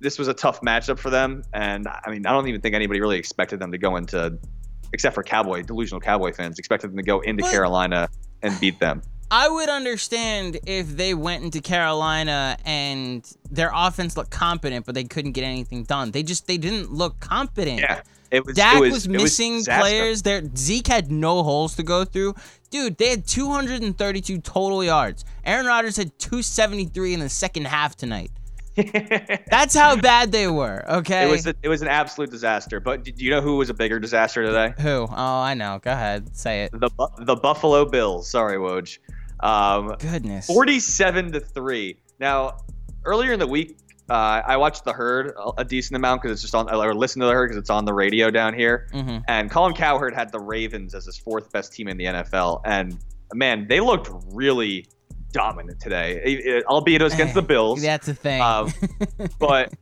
this 0.00 0.18
was 0.18 0.28
a 0.28 0.34
tough 0.34 0.60
matchup 0.60 0.98
for 0.98 1.08
them. 1.08 1.42
And 1.54 1.88
I 1.88 2.10
mean, 2.10 2.26
I 2.26 2.32
don't 2.32 2.46
even 2.48 2.60
think 2.60 2.74
anybody 2.74 3.00
really 3.00 3.18
expected 3.18 3.58
them 3.60 3.72
to 3.72 3.78
go 3.78 3.96
into, 3.96 4.38
except 4.92 5.14
for 5.14 5.22
Cowboy, 5.22 5.62
delusional 5.62 6.00
Cowboy 6.00 6.32
fans, 6.32 6.58
expected 6.58 6.90
them 6.90 6.98
to 6.98 7.02
go 7.02 7.20
into 7.20 7.42
But- 7.42 7.52
Carolina 7.52 8.08
and 8.42 8.58
beat 8.60 8.78
them. 8.80 9.02
I 9.30 9.48
would 9.48 9.68
understand 9.68 10.60
if 10.66 10.96
they 10.96 11.12
went 11.12 11.42
into 11.42 11.60
Carolina 11.60 12.56
and 12.64 13.28
their 13.50 13.72
offense 13.74 14.16
looked 14.16 14.30
competent, 14.30 14.86
but 14.86 14.94
they 14.94 15.04
couldn't 15.04 15.32
get 15.32 15.42
anything 15.42 15.82
done. 15.82 16.12
They 16.12 16.22
just 16.22 16.46
they 16.46 16.58
didn't 16.58 16.92
look 16.92 17.18
competent. 17.18 17.80
Yeah. 17.80 18.02
It 18.30 18.44
was, 18.44 18.56
Dak 18.56 18.76
it 18.76 18.80
was, 18.80 18.92
was, 18.92 19.08
missing 19.08 19.58
disaster. 19.58 19.80
players. 19.80 20.22
There, 20.22 20.42
Zeke 20.56 20.86
had 20.88 21.10
no 21.12 21.42
holes 21.42 21.76
to 21.76 21.82
go 21.82 22.04
through. 22.04 22.34
Dude, 22.70 22.98
they 22.98 23.10
had 23.10 23.26
232 23.26 24.40
total 24.40 24.82
yards. 24.82 25.24
Aaron 25.44 25.66
Rodgers 25.66 25.96
had 25.96 26.18
273 26.18 27.14
in 27.14 27.20
the 27.20 27.28
second 27.28 27.66
half 27.66 27.96
tonight. 27.96 28.30
That's 28.76 29.74
how 29.74 29.96
bad 29.96 30.32
they 30.32 30.48
were. 30.48 30.84
Okay. 30.88 31.28
It 31.28 31.30
was 31.30 31.46
a, 31.46 31.54
it 31.62 31.68
was 31.68 31.82
an 31.82 31.88
absolute 31.88 32.30
disaster. 32.30 32.80
But 32.80 33.04
do 33.04 33.12
you 33.16 33.30
know 33.30 33.40
who 33.40 33.56
was 33.56 33.70
a 33.70 33.74
bigger 33.74 33.98
disaster 33.98 34.44
today? 34.44 34.74
Who? 34.80 35.06
Oh, 35.10 35.40
I 35.40 35.54
know. 35.54 35.80
Go 35.82 35.92
ahead, 35.92 36.36
say 36.36 36.64
it. 36.64 36.72
The 36.72 36.90
the 37.18 37.36
Buffalo 37.36 37.84
Bills. 37.84 38.30
Sorry, 38.30 38.58
Woj. 38.58 38.98
Um, 39.40 39.96
Goodness. 39.98 40.46
47 40.46 41.32
to 41.32 41.40
3. 41.40 41.98
Now, 42.18 42.58
earlier 43.04 43.32
in 43.32 43.38
the 43.38 43.46
week, 43.46 43.78
uh, 44.08 44.42
I 44.46 44.56
watched 44.56 44.84
the 44.84 44.92
herd 44.92 45.32
a, 45.58 45.64
decent 45.64 45.96
amount 45.96 46.22
because 46.22 46.34
it's 46.34 46.42
just 46.42 46.54
on, 46.54 46.72
or 46.72 46.94
listened 46.94 47.22
to 47.22 47.26
the 47.26 47.32
herd 47.32 47.48
because 47.48 47.60
it's 47.60 47.70
on 47.70 47.84
the 47.84 47.92
radio 47.92 48.30
down 48.30 48.54
here. 48.54 48.88
hmm 48.92 49.18
And 49.26 49.50
Colin 49.50 49.74
Cowherd 49.74 50.14
had 50.14 50.30
the 50.30 50.38
Ravens 50.38 50.94
as 50.94 51.06
his 51.06 51.18
fourth 51.18 51.50
best 51.52 51.72
team 51.72 51.88
in 51.88 51.96
the 51.96 52.04
NFL. 52.04 52.60
And 52.64 52.96
man, 53.34 53.66
they 53.68 53.80
looked 53.80 54.08
really 54.32 54.86
dominant 55.36 55.80
today, 55.80 56.20
It- 56.24 56.46
it- 56.46 56.64
albeit 56.66 57.00
it 57.00 57.04
was 57.04 57.14
against 57.14 57.34
the 57.34 57.42
Bills. 57.42 57.82
That's 57.82 58.08
a 58.08 58.14
thing. 58.14 58.40
Um, 58.40 58.72
but 59.38 59.72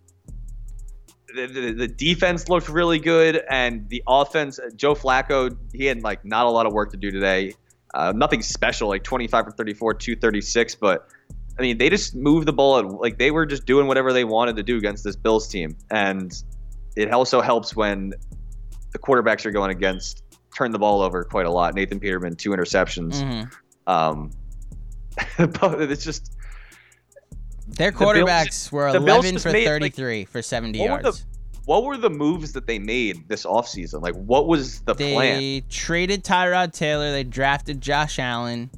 the, 1.34 1.46
the, 1.46 1.72
the 1.72 1.88
defense 1.88 2.48
looked 2.48 2.68
really 2.68 2.98
good, 2.98 3.42
and 3.50 3.88
the 3.88 4.02
offense. 4.06 4.58
Joe 4.76 4.94
Flacco, 4.94 5.56
he 5.72 5.84
had 5.86 6.02
like 6.02 6.24
not 6.24 6.46
a 6.46 6.50
lot 6.50 6.66
of 6.66 6.72
work 6.72 6.90
to 6.92 6.96
do 6.96 7.10
today. 7.10 7.54
Uh, 7.92 8.12
nothing 8.14 8.42
special, 8.42 8.88
like 8.88 9.04
25 9.04 9.44
for 9.46 9.50
34, 9.52 9.94
236. 9.94 10.74
But 10.76 11.08
I 11.58 11.62
mean, 11.62 11.78
they 11.78 11.88
just 11.90 12.14
moved 12.14 12.46
the 12.46 12.52
ball. 12.52 12.78
At, 12.78 12.86
like 12.86 13.18
they 13.18 13.30
were 13.30 13.46
just 13.46 13.66
doing 13.66 13.86
whatever 13.86 14.12
they 14.12 14.24
wanted 14.24 14.56
to 14.56 14.62
do 14.62 14.76
against 14.76 15.02
this 15.04 15.16
Bills 15.16 15.48
team, 15.48 15.76
and 15.90 16.32
it 16.96 17.10
also 17.12 17.40
helps 17.40 17.74
when 17.74 18.12
the 18.92 18.98
quarterbacks 18.98 19.44
are 19.44 19.50
going 19.50 19.70
against 19.72 20.22
turn 20.56 20.70
the 20.70 20.78
ball 20.78 21.00
over 21.02 21.24
quite 21.24 21.46
a 21.46 21.50
lot. 21.50 21.74
Nathan 21.74 21.98
Peterman, 21.98 22.36
two 22.36 22.50
interceptions. 22.50 23.14
Mhm. 23.20 23.52
Um, 23.88 24.30
it's 25.38 26.04
just 26.04 26.32
Their 27.68 27.90
the 27.90 27.98
Bills- 27.98 28.16
quarterbacks 28.16 28.72
were 28.72 28.88
11 28.88 29.38
for 29.38 29.52
made, 29.52 29.58
like- 29.64 29.94
33 29.94 30.24
for 30.26 30.42
70 30.42 30.78
What 30.80 30.90
were 30.90 30.96
the- 30.98 31.02
yards. 31.04 31.26
what 31.64 31.84
were 31.84 31.96
the 31.96 32.10
moves 32.10 32.52
that 32.52 32.66
they 32.66 32.78
made 32.78 33.28
this 33.28 33.44
offseason? 33.46 34.02
Like, 34.02 34.14
what 34.14 34.46
was 34.46 34.80
the 34.80 34.94
they 34.94 35.14
plan? 35.14 35.38
They 35.38 35.62
traded 35.68 36.24
Tyrod 36.24 36.72
Taylor. 36.72 37.10
They 37.12 37.24
drafted 37.24 37.80
Josh 37.80 38.18
Allen. 38.18 38.70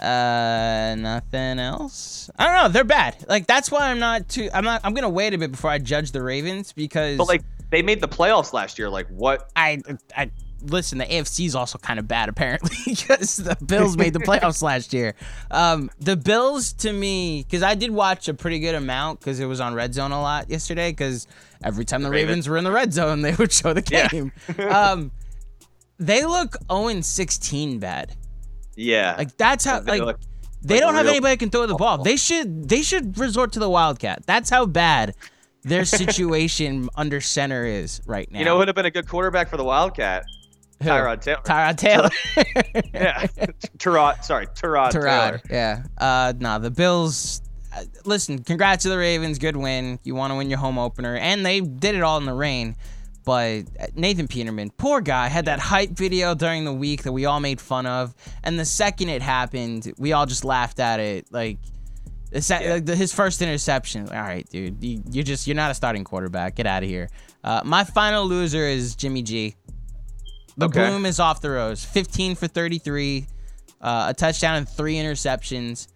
Uh, 0.00 0.94
nothing 0.96 1.58
else. 1.58 2.30
I 2.38 2.46
don't 2.46 2.54
know. 2.54 2.68
They're 2.68 2.84
bad. 2.84 3.16
Like 3.28 3.46
that's 3.48 3.68
why 3.70 3.90
I'm 3.90 3.98
not 3.98 4.28
too. 4.28 4.48
I'm 4.54 4.62
not. 4.64 4.80
I'm 4.84 4.94
gonna 4.94 5.08
wait 5.08 5.34
a 5.34 5.38
bit 5.38 5.50
before 5.50 5.70
I 5.70 5.78
judge 5.78 6.12
the 6.12 6.22
Ravens 6.22 6.72
because. 6.72 7.18
But 7.18 7.26
like, 7.26 7.42
they 7.70 7.82
made 7.82 8.00
the 8.00 8.06
playoffs 8.06 8.52
last 8.52 8.78
year. 8.78 8.88
Like, 8.88 9.08
what? 9.08 9.50
I, 9.56 9.82
I 10.16 10.30
listen. 10.62 10.98
The 10.98 11.04
AFC 11.06 11.46
is 11.46 11.54
also 11.54 11.78
kind 11.78 11.98
of 11.98 12.06
bad 12.08 12.28
apparently 12.28 12.76
because 12.86 13.36
the 13.36 13.56
Bills 13.64 13.96
made 13.96 14.12
the 14.12 14.18
playoffs 14.20 14.62
last 14.62 14.92
year. 14.92 15.14
Um, 15.50 15.90
the 16.00 16.16
Bills 16.16 16.72
to 16.74 16.92
me, 16.92 17.42
because 17.44 17.62
I 17.62 17.74
did 17.74 17.90
watch 17.90 18.28
a 18.28 18.34
pretty 18.34 18.58
good 18.58 18.74
amount 18.74 19.20
because 19.20 19.40
it 19.40 19.46
was 19.46 19.60
on 19.60 19.74
Red 19.74 19.94
Zone 19.94 20.12
a 20.12 20.20
lot 20.20 20.50
yesterday. 20.50 20.90
Because 20.90 21.26
every 21.62 21.84
time 21.84 22.02
the 22.02 22.10
Ravens. 22.10 22.28
Ravens 22.28 22.48
were 22.48 22.56
in 22.58 22.64
the 22.64 22.72
red 22.72 22.92
zone, 22.92 23.20
they 23.22 23.34
would 23.34 23.52
show 23.52 23.72
the 23.72 23.84
Yeah. 23.90 24.08
game. 24.08 24.32
um, 24.70 25.10
they 25.98 26.24
look 26.24 26.56
0 26.70 27.00
16 27.00 27.78
bad. 27.78 28.14
Yeah. 28.76 29.14
Like 29.18 29.36
that's 29.36 29.64
how 29.64 29.80
They 29.80 29.98
like. 29.98 30.00
look 30.06 30.20
They 30.62 30.74
like 30.76 30.80
don't 30.82 30.94
have 30.94 31.06
anybody 31.06 31.32
that 31.34 31.38
can 31.40 31.50
throw 31.50 31.66
the 31.66 31.74
ball. 31.74 31.98
They 31.98 32.16
should 32.16 32.68
they 32.68 32.82
should 32.82 33.18
resort 33.18 33.52
to 33.54 33.58
the 33.58 33.68
Wildcat. 33.70 34.22
That's 34.26 34.50
how 34.50 34.66
bad 34.66 35.14
their 35.64 35.84
situation 36.02 36.88
under 36.94 37.20
center 37.20 37.64
is 37.64 38.00
right 38.06 38.30
now. 38.30 38.38
you 38.38 38.44
know 38.44 38.52
who 38.52 38.58
would 38.60 38.68
have 38.68 38.76
been 38.76 38.86
a 38.86 38.90
good 38.92 39.08
quarterback 39.08 39.48
for 39.50 39.56
the 39.56 39.64
Wildcat? 39.64 40.24
Tyrod 40.80 41.20
Taylor. 41.20 41.40
Tyrod 41.44 41.76
Taylor. 41.78 42.10
yeah. 42.94 43.26
Tyrod. 43.78 44.24
Sorry, 44.24 44.46
Tyrod. 44.46 44.90
Taylor. 44.90 45.40
Yeah. 45.50 45.82
Uh, 45.96 46.32
nah, 46.38 46.58
the 46.58 46.70
Bills. 46.70 47.42
Uh, 47.76 47.82
listen, 48.04 48.42
congrats 48.42 48.84
to 48.84 48.88
the 48.88 48.96
Ravens. 48.98 49.38
Good 49.38 49.56
win. 49.56 49.98
You 50.04 50.14
want 50.14 50.30
to 50.32 50.36
win 50.36 50.48
your 50.50 50.58
home 50.58 50.78
opener, 50.78 51.16
and 51.16 51.44
they 51.44 51.60
did 51.60 51.94
it 51.94 52.02
all 52.02 52.18
in 52.18 52.26
the 52.26 52.32
rain. 52.34 52.76
But 53.24 53.64
uh, 53.78 53.86
Nathan 53.94 54.26
Peterman, 54.26 54.70
poor 54.70 55.00
guy, 55.02 55.28
had 55.28 55.44
that 55.46 55.58
hype 55.58 55.90
video 55.90 56.34
during 56.34 56.64
the 56.64 56.72
week 56.72 57.02
that 57.02 57.12
we 57.12 57.26
all 57.26 57.40
made 57.40 57.60
fun 57.60 57.84
of, 57.86 58.14
and 58.42 58.58
the 58.58 58.64
second 58.64 59.10
it 59.10 59.20
happened, 59.20 59.92
we 59.98 60.12
all 60.14 60.24
just 60.24 60.44
laughed 60.46 60.80
at 60.80 60.98
it. 60.98 61.26
Like, 61.30 61.58
Yeah. 62.32 62.78
his 62.86 63.12
first 63.12 63.42
interception. 63.42 64.08
All 64.08 64.14
right, 64.22 64.48
dude, 64.48 64.82
you, 64.82 65.02
you're 65.10 65.24
just 65.24 65.46
you're 65.46 65.56
not 65.56 65.70
a 65.70 65.74
starting 65.74 66.04
quarterback. 66.04 66.54
Get 66.54 66.66
out 66.66 66.82
of 66.82 66.88
here. 66.88 67.08
Uh, 67.44 67.60
my 67.64 67.84
final 67.84 68.26
loser 68.26 68.64
is 68.64 68.94
Jimmy 68.96 69.22
G. 69.22 69.54
The 70.58 70.66
Okay. 70.66 70.88
bloom 70.88 71.06
is 71.06 71.18
off 71.20 71.40
the 71.40 71.50
rose. 71.50 71.84
15 71.84 72.34
for 72.34 72.46
33, 72.48 73.26
uh, 73.80 74.06
a 74.10 74.14
touchdown 74.14 74.56
and 74.56 74.68
three 74.68 74.96
interceptions. 74.96 75.86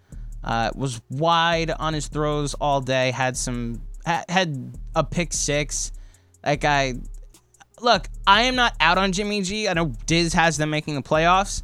Uh, 0.44 0.70
was 0.75 1.01
wide 1.11 1.70
on 1.70 1.94
his 1.94 2.09
throws 2.09 2.55
all 2.55 2.81
day. 2.81 3.11
Had 3.12 3.37
some 3.37 3.81
ha- 4.07 4.25
had 4.29 4.77
a 4.94 5.05
pick 5.05 5.33
six. 5.33 5.92
That 6.42 6.61
guy. 6.61 6.94
Look, 7.81 8.09
I 8.27 8.42
am 8.42 8.55
not 8.57 8.75
out 8.81 8.98
on 8.98 9.12
Jimmy 9.12 9.42
G. 9.42 9.68
I 9.68 9.72
know 9.75 9.92
Diz 10.07 10.33
has 10.35 10.57
them 10.57 10.70
making 10.70 10.94
the 10.96 11.03
playoffs. 11.03 11.62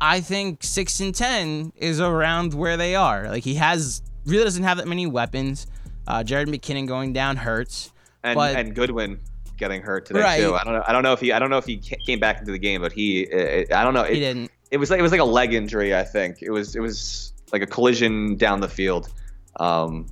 I 0.00 0.20
think 0.20 0.62
six 0.62 1.00
and 1.00 1.14
ten 1.14 1.72
is 1.76 2.00
around 2.00 2.52
where 2.54 2.76
they 2.76 2.94
are. 2.94 3.28
Like 3.30 3.44
he 3.44 3.54
has 3.54 4.02
really 4.26 4.44
doesn't 4.44 4.64
have 4.64 4.78
that 4.78 4.88
many 4.88 5.06
weapons. 5.06 5.66
Uh, 6.06 6.22
Jared 6.24 6.48
McKinnon 6.48 6.86
going 6.86 7.12
down 7.12 7.36
hurts. 7.36 7.92
And 8.24 8.34
But- 8.36 8.56
and 8.56 8.74
Goodwin 8.74 9.20
getting 9.56 9.82
hurt 9.82 10.06
today 10.06 10.20
Right. 10.20 10.40
too. 10.40 10.54
I 10.54 10.64
don't 10.64 10.74
know. 10.74 10.84
I 10.86 10.92
don't 10.92 11.02
know 11.02 11.12
if 11.12 11.20
he. 11.20 11.32
I 11.32 11.38
don't 11.38 11.50
know 11.50 11.58
if 11.58 11.66
he 11.66 11.76
came 11.78 12.18
back 12.20 12.38
into 12.40 12.52
the 12.52 12.58
game, 12.58 12.80
but 12.80 12.92
he. 12.92 13.26
uh 13.32 13.64
I 13.78 13.84
don't 13.84 13.94
know. 13.94 14.04
He 14.04 14.16
It, 14.16 14.20
didn't. 14.20 14.50
it 14.70 14.76
was 14.78 14.90
like 14.90 14.98
it 14.98 15.02
was 15.02 15.12
like 15.12 15.20
a 15.20 15.24
leg 15.24 15.52
injury. 15.54 15.94
I 15.94 16.02
think 16.04 16.42
it 16.42 16.50
was. 16.50 16.74
It 16.76 16.80
was 16.80 17.32
like 17.52 17.62
a 17.62 17.66
collision 17.66 18.36
down 18.36 18.60
the 18.60 18.68
field. 18.68 19.12
Um, 19.60 20.06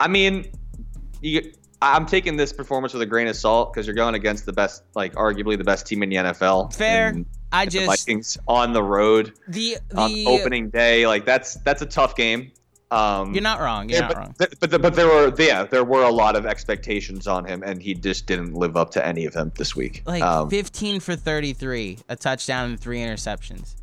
I 0.00 0.08
mean, 0.08 0.50
you. 1.20 1.52
I'm 1.80 2.06
taking 2.06 2.36
this 2.36 2.52
performance 2.52 2.92
with 2.92 3.02
a 3.02 3.06
grain 3.06 3.28
of 3.28 3.36
salt 3.36 3.72
because 3.72 3.86
you're 3.86 3.94
going 3.94 4.16
against 4.16 4.46
the 4.46 4.52
best, 4.52 4.82
like 4.96 5.14
arguably 5.14 5.56
the 5.56 5.62
best 5.62 5.86
team 5.86 6.02
in 6.02 6.08
the 6.08 6.16
NFL. 6.16 6.74
Fair. 6.74 7.08
And 7.10 7.24
I 7.52 7.66
just 7.66 7.86
Vikings 7.86 8.36
on 8.48 8.72
the 8.72 8.82
road 8.82 9.32
the 9.46 9.76
on 9.94 10.12
the 10.12 10.26
opening 10.26 10.70
day. 10.70 11.06
Like 11.06 11.24
that's 11.24 11.54
that's 11.56 11.80
a 11.80 11.86
tough 11.86 12.16
game. 12.16 12.50
Um, 12.90 13.34
You're 13.34 13.42
not 13.42 13.60
wrong. 13.60 13.88
You're 13.90 13.96
yeah, 13.98 14.06
not 14.06 14.08
but, 14.08 14.16
wrong. 14.18 14.34
th- 14.38 14.52
but 14.60 14.70
the- 14.70 14.78
but 14.78 14.94
there 14.94 15.06
were 15.06 15.32
yeah 15.38 15.64
there 15.64 15.84
were 15.84 16.04
a 16.04 16.10
lot 16.10 16.36
of 16.36 16.46
expectations 16.46 17.26
on 17.26 17.44
him, 17.44 17.62
and 17.62 17.82
he 17.82 17.92
just 17.94 18.26
didn't 18.26 18.54
live 18.54 18.76
up 18.76 18.90
to 18.92 19.06
any 19.06 19.26
of 19.26 19.34
them 19.34 19.52
this 19.56 19.76
week. 19.76 20.02
Like 20.06 20.22
Um, 20.22 20.48
15 20.48 21.00
for 21.00 21.14
33, 21.14 21.98
a 22.08 22.16
touchdown 22.16 22.70
and 22.70 22.80
three 22.80 23.00
interceptions, 23.00 23.74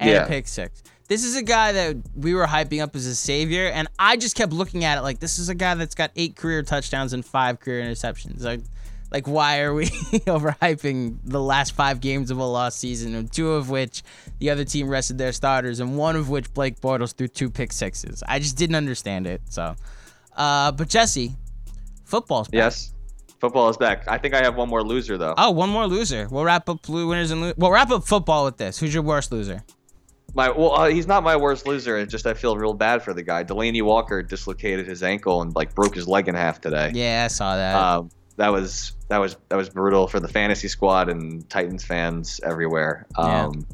and 0.00 0.10
Yeah. 0.10 0.24
a 0.24 0.26
pick 0.28 0.48
six. 0.48 0.82
This 1.08 1.22
is 1.24 1.36
a 1.36 1.42
guy 1.42 1.70
that 1.72 1.96
we 2.16 2.34
were 2.34 2.46
hyping 2.46 2.82
up 2.82 2.96
as 2.96 3.06
a 3.06 3.14
savior, 3.14 3.66
and 3.68 3.86
I 3.98 4.16
just 4.16 4.34
kept 4.34 4.52
looking 4.52 4.84
at 4.84 4.98
it 4.98 5.02
like 5.02 5.20
this 5.20 5.38
is 5.38 5.48
a 5.48 5.54
guy 5.54 5.74
that's 5.74 5.94
got 5.94 6.10
eight 6.16 6.34
career 6.34 6.62
touchdowns 6.62 7.12
and 7.12 7.24
five 7.24 7.60
career 7.60 7.84
interceptions. 7.84 8.42
Like, 8.42 8.60
like 9.10 9.26
why 9.28 9.60
are 9.60 9.72
we 9.74 9.86
overhyping 10.26 11.18
the 11.24 11.40
last 11.40 11.72
five 11.72 12.00
games 12.00 12.30
of 12.30 12.38
a 12.38 12.44
lost 12.44 12.78
season, 12.78 13.14
and 13.14 13.32
two 13.32 13.52
of 13.52 13.70
which 13.70 14.02
the 14.38 14.50
other 14.50 14.64
team 14.64 14.88
rested 14.88 15.18
their 15.18 15.32
starters, 15.32 15.80
and 15.80 15.96
one 15.96 16.16
of 16.16 16.28
which 16.28 16.52
Blake 16.54 16.80
Bortles 16.80 17.14
threw 17.14 17.28
two 17.28 17.50
pick 17.50 17.72
sixes. 17.72 18.22
I 18.26 18.38
just 18.38 18.56
didn't 18.56 18.76
understand 18.76 19.26
it. 19.26 19.40
So, 19.48 19.76
Uh, 20.36 20.72
but 20.72 20.88
Jesse, 20.88 21.34
football's 22.04 22.48
back. 22.48 22.54
Yes. 22.58 22.92
Football 23.38 23.68
is 23.68 23.76
back. 23.76 24.08
I 24.08 24.16
think 24.18 24.34
I 24.34 24.42
have 24.42 24.56
one 24.56 24.68
more 24.68 24.82
loser 24.82 25.18
though. 25.18 25.34
Oh, 25.36 25.50
one 25.50 25.68
more 25.68 25.86
loser. 25.86 26.26
We'll 26.30 26.44
wrap 26.44 26.68
up 26.70 26.82
blue 26.82 27.06
winners 27.08 27.30
and 27.30 27.42
lo- 27.42 27.52
we'll 27.58 27.70
wrap 27.70 27.90
up 27.90 28.04
football 28.06 28.44
with 28.46 28.56
this. 28.56 28.78
Who's 28.78 28.94
your 28.94 29.02
worst 29.02 29.30
loser? 29.30 29.62
My 30.34 30.50
well, 30.50 30.72
uh, 30.74 30.88
he's 30.88 31.06
not 31.06 31.22
my 31.22 31.36
worst 31.36 31.66
loser. 31.66 31.98
It's 31.98 32.10
just 32.10 32.26
I 32.26 32.32
feel 32.34 32.56
real 32.56 32.72
bad 32.74 33.02
for 33.02 33.12
the 33.14 33.22
guy. 33.22 33.44
Delanie 33.44 33.82
Walker 33.82 34.22
dislocated 34.22 34.86
his 34.86 35.02
ankle 35.02 35.42
and 35.42 35.54
like 35.54 35.74
broke 35.74 35.94
his 35.94 36.08
leg 36.08 36.28
in 36.28 36.34
half 36.34 36.60
today. 36.62 36.90
Yeah, 36.94 37.22
I 37.24 37.28
saw 37.28 37.56
that. 37.56 37.74
Um, 37.76 38.10
that 38.36 38.48
was 38.48 38.92
that 39.08 39.18
was 39.18 39.36
that 39.48 39.56
was 39.56 39.68
brutal 39.68 40.06
for 40.08 40.20
the 40.20 40.28
fantasy 40.28 40.68
squad 40.68 41.08
and 41.08 41.48
Titans 41.48 41.84
fans 41.84 42.40
everywhere. 42.44 43.06
Yeah. 43.18 43.46
Um, 43.46 43.66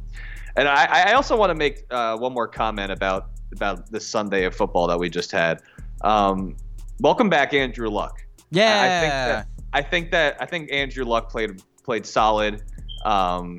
And 0.56 0.68
I, 0.68 1.08
I 1.08 1.12
also 1.14 1.34
want 1.36 1.48
to 1.50 1.54
make 1.54 1.84
uh, 1.90 2.16
one 2.18 2.32
more 2.34 2.46
comment 2.46 2.92
about 2.92 3.30
about 3.52 3.90
this 3.90 4.06
Sunday 4.06 4.44
of 4.44 4.54
football 4.54 4.86
that 4.88 4.98
we 4.98 5.08
just 5.10 5.30
had. 5.32 5.62
Um, 6.02 6.56
welcome 7.00 7.28
back, 7.30 7.54
Andrew 7.54 7.88
Luck. 7.88 8.22
yeah. 8.50 8.64
I 8.82 9.00
think 9.00 9.10
that 9.12 9.46
I 9.72 9.82
think 9.82 10.10
that 10.10 10.36
I 10.42 10.46
think 10.46 10.70
Andrew 10.72 11.04
Luck 11.04 11.30
played 11.30 11.62
played 11.84 12.04
solid. 12.06 12.62
Um, 13.04 13.58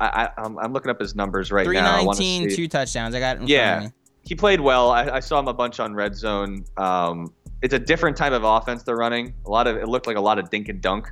I, 0.00 0.06
I 0.24 0.42
I'm, 0.42 0.58
I'm 0.58 0.72
looking 0.72 0.90
up 0.90 1.00
his 1.00 1.14
numbers 1.14 1.50
right 1.52 1.66
now. 1.66 1.96
I 1.96 2.02
319, 2.04 2.54
two 2.56 2.68
touchdowns. 2.68 3.14
I 3.14 3.20
got 3.20 3.38
in 3.38 3.46
Yeah. 3.46 3.74
front 3.74 3.86
of 3.86 3.90
me. 3.92 3.94
He 4.24 4.34
played 4.34 4.60
well. 4.60 4.90
I, 4.90 5.04
I 5.08 5.20
saw 5.20 5.38
him 5.38 5.48
a 5.48 5.54
bunch 5.54 5.80
on 5.80 5.94
red 5.94 6.14
zone. 6.14 6.64
Um, 6.76 7.32
it's 7.62 7.74
a 7.74 7.78
different 7.78 8.16
type 8.16 8.32
of 8.32 8.44
offense 8.44 8.82
they're 8.84 8.96
running. 8.96 9.34
A 9.46 9.50
lot 9.50 9.66
of 9.66 9.76
it 9.76 9.88
looked 9.88 10.06
like 10.06 10.16
a 10.16 10.20
lot 10.20 10.38
of 10.38 10.50
dink 10.50 10.68
and 10.68 10.80
dunk. 10.80 11.10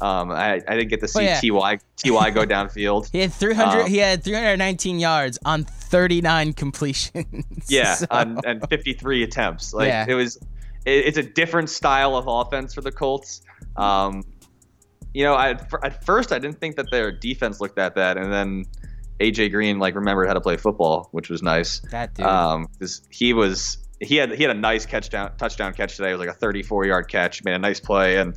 Um, 0.00 0.32
I, 0.32 0.54
I 0.66 0.74
didn't 0.76 0.88
get 0.88 0.98
to 1.00 1.06
see 1.08 1.22
yeah. 1.24 1.40
Ty 1.40 1.78
Ty 2.02 2.30
go 2.30 2.44
downfield. 2.46 3.08
He 3.12 3.20
had 3.20 3.32
300. 3.32 3.82
Um, 3.82 3.86
he 3.90 3.98
had 3.98 4.24
319 4.24 4.98
yards 4.98 5.38
on 5.44 5.62
39 5.64 6.54
completions. 6.54 7.44
Yeah, 7.68 7.94
So- 7.96 8.06
on, 8.10 8.38
and 8.44 8.66
53 8.68 9.22
attempts. 9.22 9.72
Like 9.72 9.86
Yeah. 9.88 10.06
it 10.08 10.14
was, 10.14 10.36
it, 10.84 11.06
it's 11.06 11.18
a 11.18 11.22
different 11.22 11.70
style 11.70 12.16
of 12.16 12.24
offense 12.26 12.74
for 12.74 12.80
the 12.80 12.90
Colts. 12.90 13.42
Um, 13.76 14.24
you 15.14 15.24
know, 15.24 15.34
I 15.34 15.50
at 15.84 16.04
first 16.04 16.32
I 16.32 16.38
didn't 16.38 16.58
think 16.58 16.76
that 16.76 16.90
their 16.90 17.12
defense 17.12 17.60
looked 17.60 17.76
that 17.76 17.94
bad, 17.94 18.16
and 18.16 18.32
then 18.32 18.64
AJ 19.20 19.52
Green 19.52 19.78
like 19.78 19.94
remembered 19.94 20.26
how 20.26 20.32
to 20.34 20.40
play 20.40 20.56
football, 20.56 21.08
which 21.12 21.28
was 21.28 21.42
nice. 21.42 21.80
that 21.90 22.14
dude. 22.14 22.24
Um, 22.26 22.66
'cause 22.80 23.02
he 23.10 23.34
was 23.34 23.76
he 24.02 24.16
had 24.16 24.32
he 24.32 24.42
had 24.42 24.54
a 24.54 24.58
nice 24.58 24.86
catch 24.86 25.10
down 25.10 25.36
touchdown 25.36 25.72
catch 25.74 25.96
today. 25.96 26.10
It 26.10 26.14
was 26.14 26.26
like 26.26 26.36
a 26.36 26.38
34 26.38 26.86
yard 26.86 27.08
catch, 27.08 27.44
made 27.44 27.54
a 27.54 27.58
nice 27.58 27.80
play, 27.80 28.18
and 28.18 28.36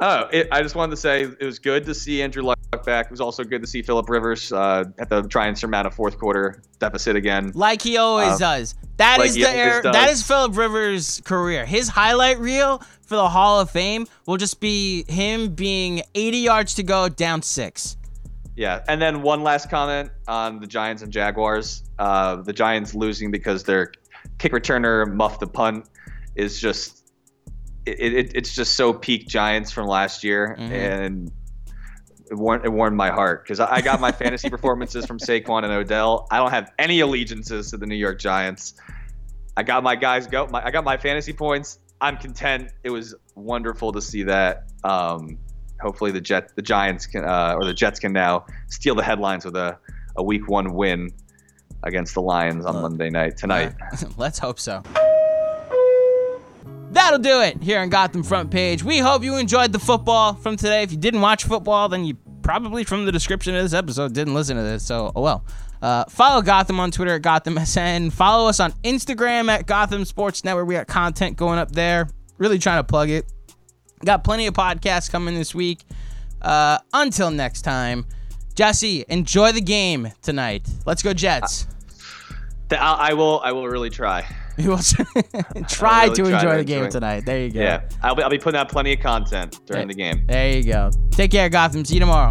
oh, 0.00 0.28
it, 0.32 0.48
I 0.50 0.62
just 0.62 0.74
wanted 0.74 0.90
to 0.92 0.96
say 0.96 1.22
it 1.22 1.44
was 1.44 1.58
good 1.58 1.84
to 1.86 1.94
see 1.94 2.22
Andrew 2.22 2.42
Luck 2.42 2.58
back. 2.84 3.06
It 3.06 3.10
was 3.10 3.20
also 3.20 3.44
good 3.44 3.62
to 3.62 3.68
see 3.68 3.82
Philip 3.82 4.08
Rivers 4.08 4.52
uh, 4.52 4.84
have 4.98 5.08
to 5.08 5.22
try 5.28 5.46
and 5.46 5.56
surmount 5.56 5.86
a 5.86 5.90
fourth 5.90 6.18
quarter 6.18 6.62
deficit 6.78 7.16
again. 7.16 7.52
like 7.54 7.82
he 7.82 7.96
always 7.96 8.32
um, 8.32 8.38
does. 8.38 8.74
That 8.96 9.18
like 9.18 9.28
is 9.28 9.34
the 9.34 9.48
air, 9.48 9.82
does. 9.82 9.92
that 9.92 10.10
is 10.10 10.22
Philip 10.22 10.56
Rivers' 10.56 11.20
career. 11.24 11.64
His 11.64 11.88
highlight 11.88 12.38
reel 12.38 12.82
for 13.02 13.16
the 13.16 13.28
Hall 13.28 13.60
of 13.60 13.70
Fame 13.70 14.06
will 14.26 14.36
just 14.36 14.60
be 14.60 15.04
him 15.08 15.54
being 15.54 16.02
80 16.14 16.38
yards 16.38 16.74
to 16.74 16.82
go, 16.82 17.08
down 17.08 17.42
six. 17.42 17.96
Yeah, 18.56 18.84
and 18.88 19.00
then 19.00 19.22
one 19.22 19.42
last 19.42 19.70
comment 19.70 20.10
on 20.28 20.60
the 20.60 20.66
Giants 20.66 21.02
and 21.02 21.10
Jaguars. 21.10 21.82
Uh, 21.98 22.36
the 22.36 22.52
Giants 22.52 22.94
losing 22.94 23.30
because 23.30 23.64
their 23.64 23.92
kick 24.40 24.52
returner 24.52 25.06
muffed 25.12 25.38
the 25.40 25.46
punt 25.46 25.86
is 26.34 26.58
just 26.60 27.12
it, 27.86 27.98
it, 28.14 28.32
it's 28.34 28.54
just 28.54 28.74
so 28.74 28.92
peak 28.92 29.28
Giants 29.28 29.70
from 29.70 29.86
last 29.86 30.22
year, 30.24 30.56
Mhm. 30.58 30.70
and 30.70 31.32
it 32.30 32.34
warmed, 32.36 32.64
it 32.64 32.68
warmed 32.68 32.96
my 32.96 33.10
heart 33.10 33.44
because 33.44 33.58
I 33.60 33.76
I 33.76 33.80
got 33.80 34.00
my 34.00 34.12
fantasy 34.12 34.48
performances 34.56 35.06
from 35.06 35.18
Saquon 35.18 35.64
and 35.64 35.72
Odell. 35.72 36.26
I 36.30 36.38
don't 36.38 36.50
have 36.50 36.72
any 36.78 37.00
allegiances 37.00 37.70
to 37.70 37.76
the 37.78 37.86
New 37.86 37.96
York 37.96 38.18
Giants. 38.18 38.74
I 39.56 39.62
got 39.62 39.82
my 39.82 39.96
guys 39.96 40.26
go. 40.26 40.46
My, 40.46 40.64
I 40.64 40.70
got 40.70 40.84
my 40.84 40.96
fantasy 40.96 41.32
points. 41.32 41.78
I'm 42.00 42.16
content. 42.16 42.70
It 42.84 42.90
was 42.90 43.14
wonderful 43.34 43.92
to 43.92 44.00
see 44.00 44.22
that. 44.24 44.64
Um, 44.84 45.38
hopefully 45.82 46.12
the 46.12 46.20
Jet, 46.20 46.54
the 46.56 46.62
Giants 46.62 47.06
can, 47.06 47.24
uh, 47.24 47.54
or 47.56 47.64
the 47.64 47.74
Jets 47.74 47.98
can 47.98 48.12
now 48.12 48.46
steal 48.68 48.94
the 48.94 49.02
headlines 49.02 49.44
with 49.44 49.56
a, 49.56 49.76
a 50.16 50.22
Week 50.22 50.48
One 50.48 50.72
win 50.74 51.10
against 51.82 52.14
the 52.14 52.22
Lions 52.22 52.66
on 52.66 52.80
Monday 52.82 53.10
night 53.10 53.36
tonight. 53.36 53.74
Uh, 53.92 54.06
let's 54.16 54.38
hope 54.38 54.58
so. 54.60 54.82
That'll 56.90 57.20
do 57.20 57.40
it 57.40 57.62
here 57.62 57.80
on 57.80 57.88
Gotham 57.88 58.22
Front 58.22 58.50
Page. 58.50 58.82
We 58.82 58.98
hope 58.98 59.22
you 59.22 59.36
enjoyed 59.36 59.72
the 59.72 59.78
football 59.78 60.34
from 60.34 60.56
today. 60.56 60.82
If 60.82 60.90
you 60.90 60.98
didn't 60.98 61.20
watch 61.20 61.44
football, 61.44 61.88
then 61.88 62.04
you 62.04 62.16
probably 62.42 62.82
from 62.82 63.06
the 63.06 63.12
description 63.12 63.54
of 63.54 63.62
this 63.62 63.74
episode 63.74 64.12
didn't 64.12 64.34
listen 64.34 64.56
to 64.56 64.62
this. 64.62 64.84
So, 64.84 65.12
oh 65.14 65.20
well. 65.20 65.44
Uh, 65.82 66.04
follow 66.10 66.42
Gotham 66.42 66.78
on 66.78 66.90
Twitter 66.90 67.14
at 67.14 67.22
GothamSN. 67.22 68.12
Follow 68.12 68.48
us 68.48 68.60
on 68.60 68.72
Instagram 68.82 69.48
at 69.48 69.66
Gotham 69.66 70.04
Sports 70.04 70.44
Network. 70.44 70.66
We 70.66 70.74
got 70.74 70.88
content 70.88 71.36
going 71.36 71.58
up 71.58 71.72
there. 71.72 72.08
Really 72.38 72.58
trying 72.58 72.80
to 72.80 72.84
plug 72.84 73.08
it. 73.08 73.32
Got 74.04 74.24
plenty 74.24 74.46
of 74.46 74.54
podcasts 74.54 75.10
coming 75.10 75.34
this 75.34 75.54
week. 75.54 75.84
Uh, 76.42 76.78
until 76.92 77.30
next 77.30 77.62
time, 77.62 78.04
Jesse, 78.64 79.06
enjoy 79.08 79.52
the 79.52 79.60
game 79.62 80.12
tonight. 80.20 80.68
Let's 80.84 81.02
go 81.02 81.14
Jets. 81.14 81.66
I, 82.70 82.76
I 82.76 83.14
will. 83.14 83.40
I 83.42 83.52
will 83.52 83.66
really 83.66 83.88
try. 83.88 84.26
You 84.58 84.68
will 84.68 84.78
try 85.68 86.02
really 86.02 86.14
to 86.16 86.22
try 86.22 86.34
enjoy 86.34 86.50
to 86.50 86.56
the 86.58 86.64
game 86.64 86.84
enjoy. 86.84 86.90
tonight. 86.90 87.24
There 87.24 87.40
you 87.40 87.50
go. 87.50 87.60
Yeah, 87.60 87.88
I'll 88.02 88.14
be, 88.14 88.22
I'll 88.22 88.28
be 88.28 88.36
putting 88.36 88.60
out 88.60 88.68
plenty 88.68 88.92
of 88.92 89.00
content 89.00 89.58
during 89.64 89.84
Yeah. 89.84 89.86
the 89.86 89.94
game. 89.94 90.26
There 90.26 90.50
you 90.58 90.64
go. 90.64 90.90
Take 91.12 91.30
care, 91.30 91.48
Gotham. 91.48 91.82
See 91.86 91.94
you 91.94 92.00
tomorrow. 92.00 92.30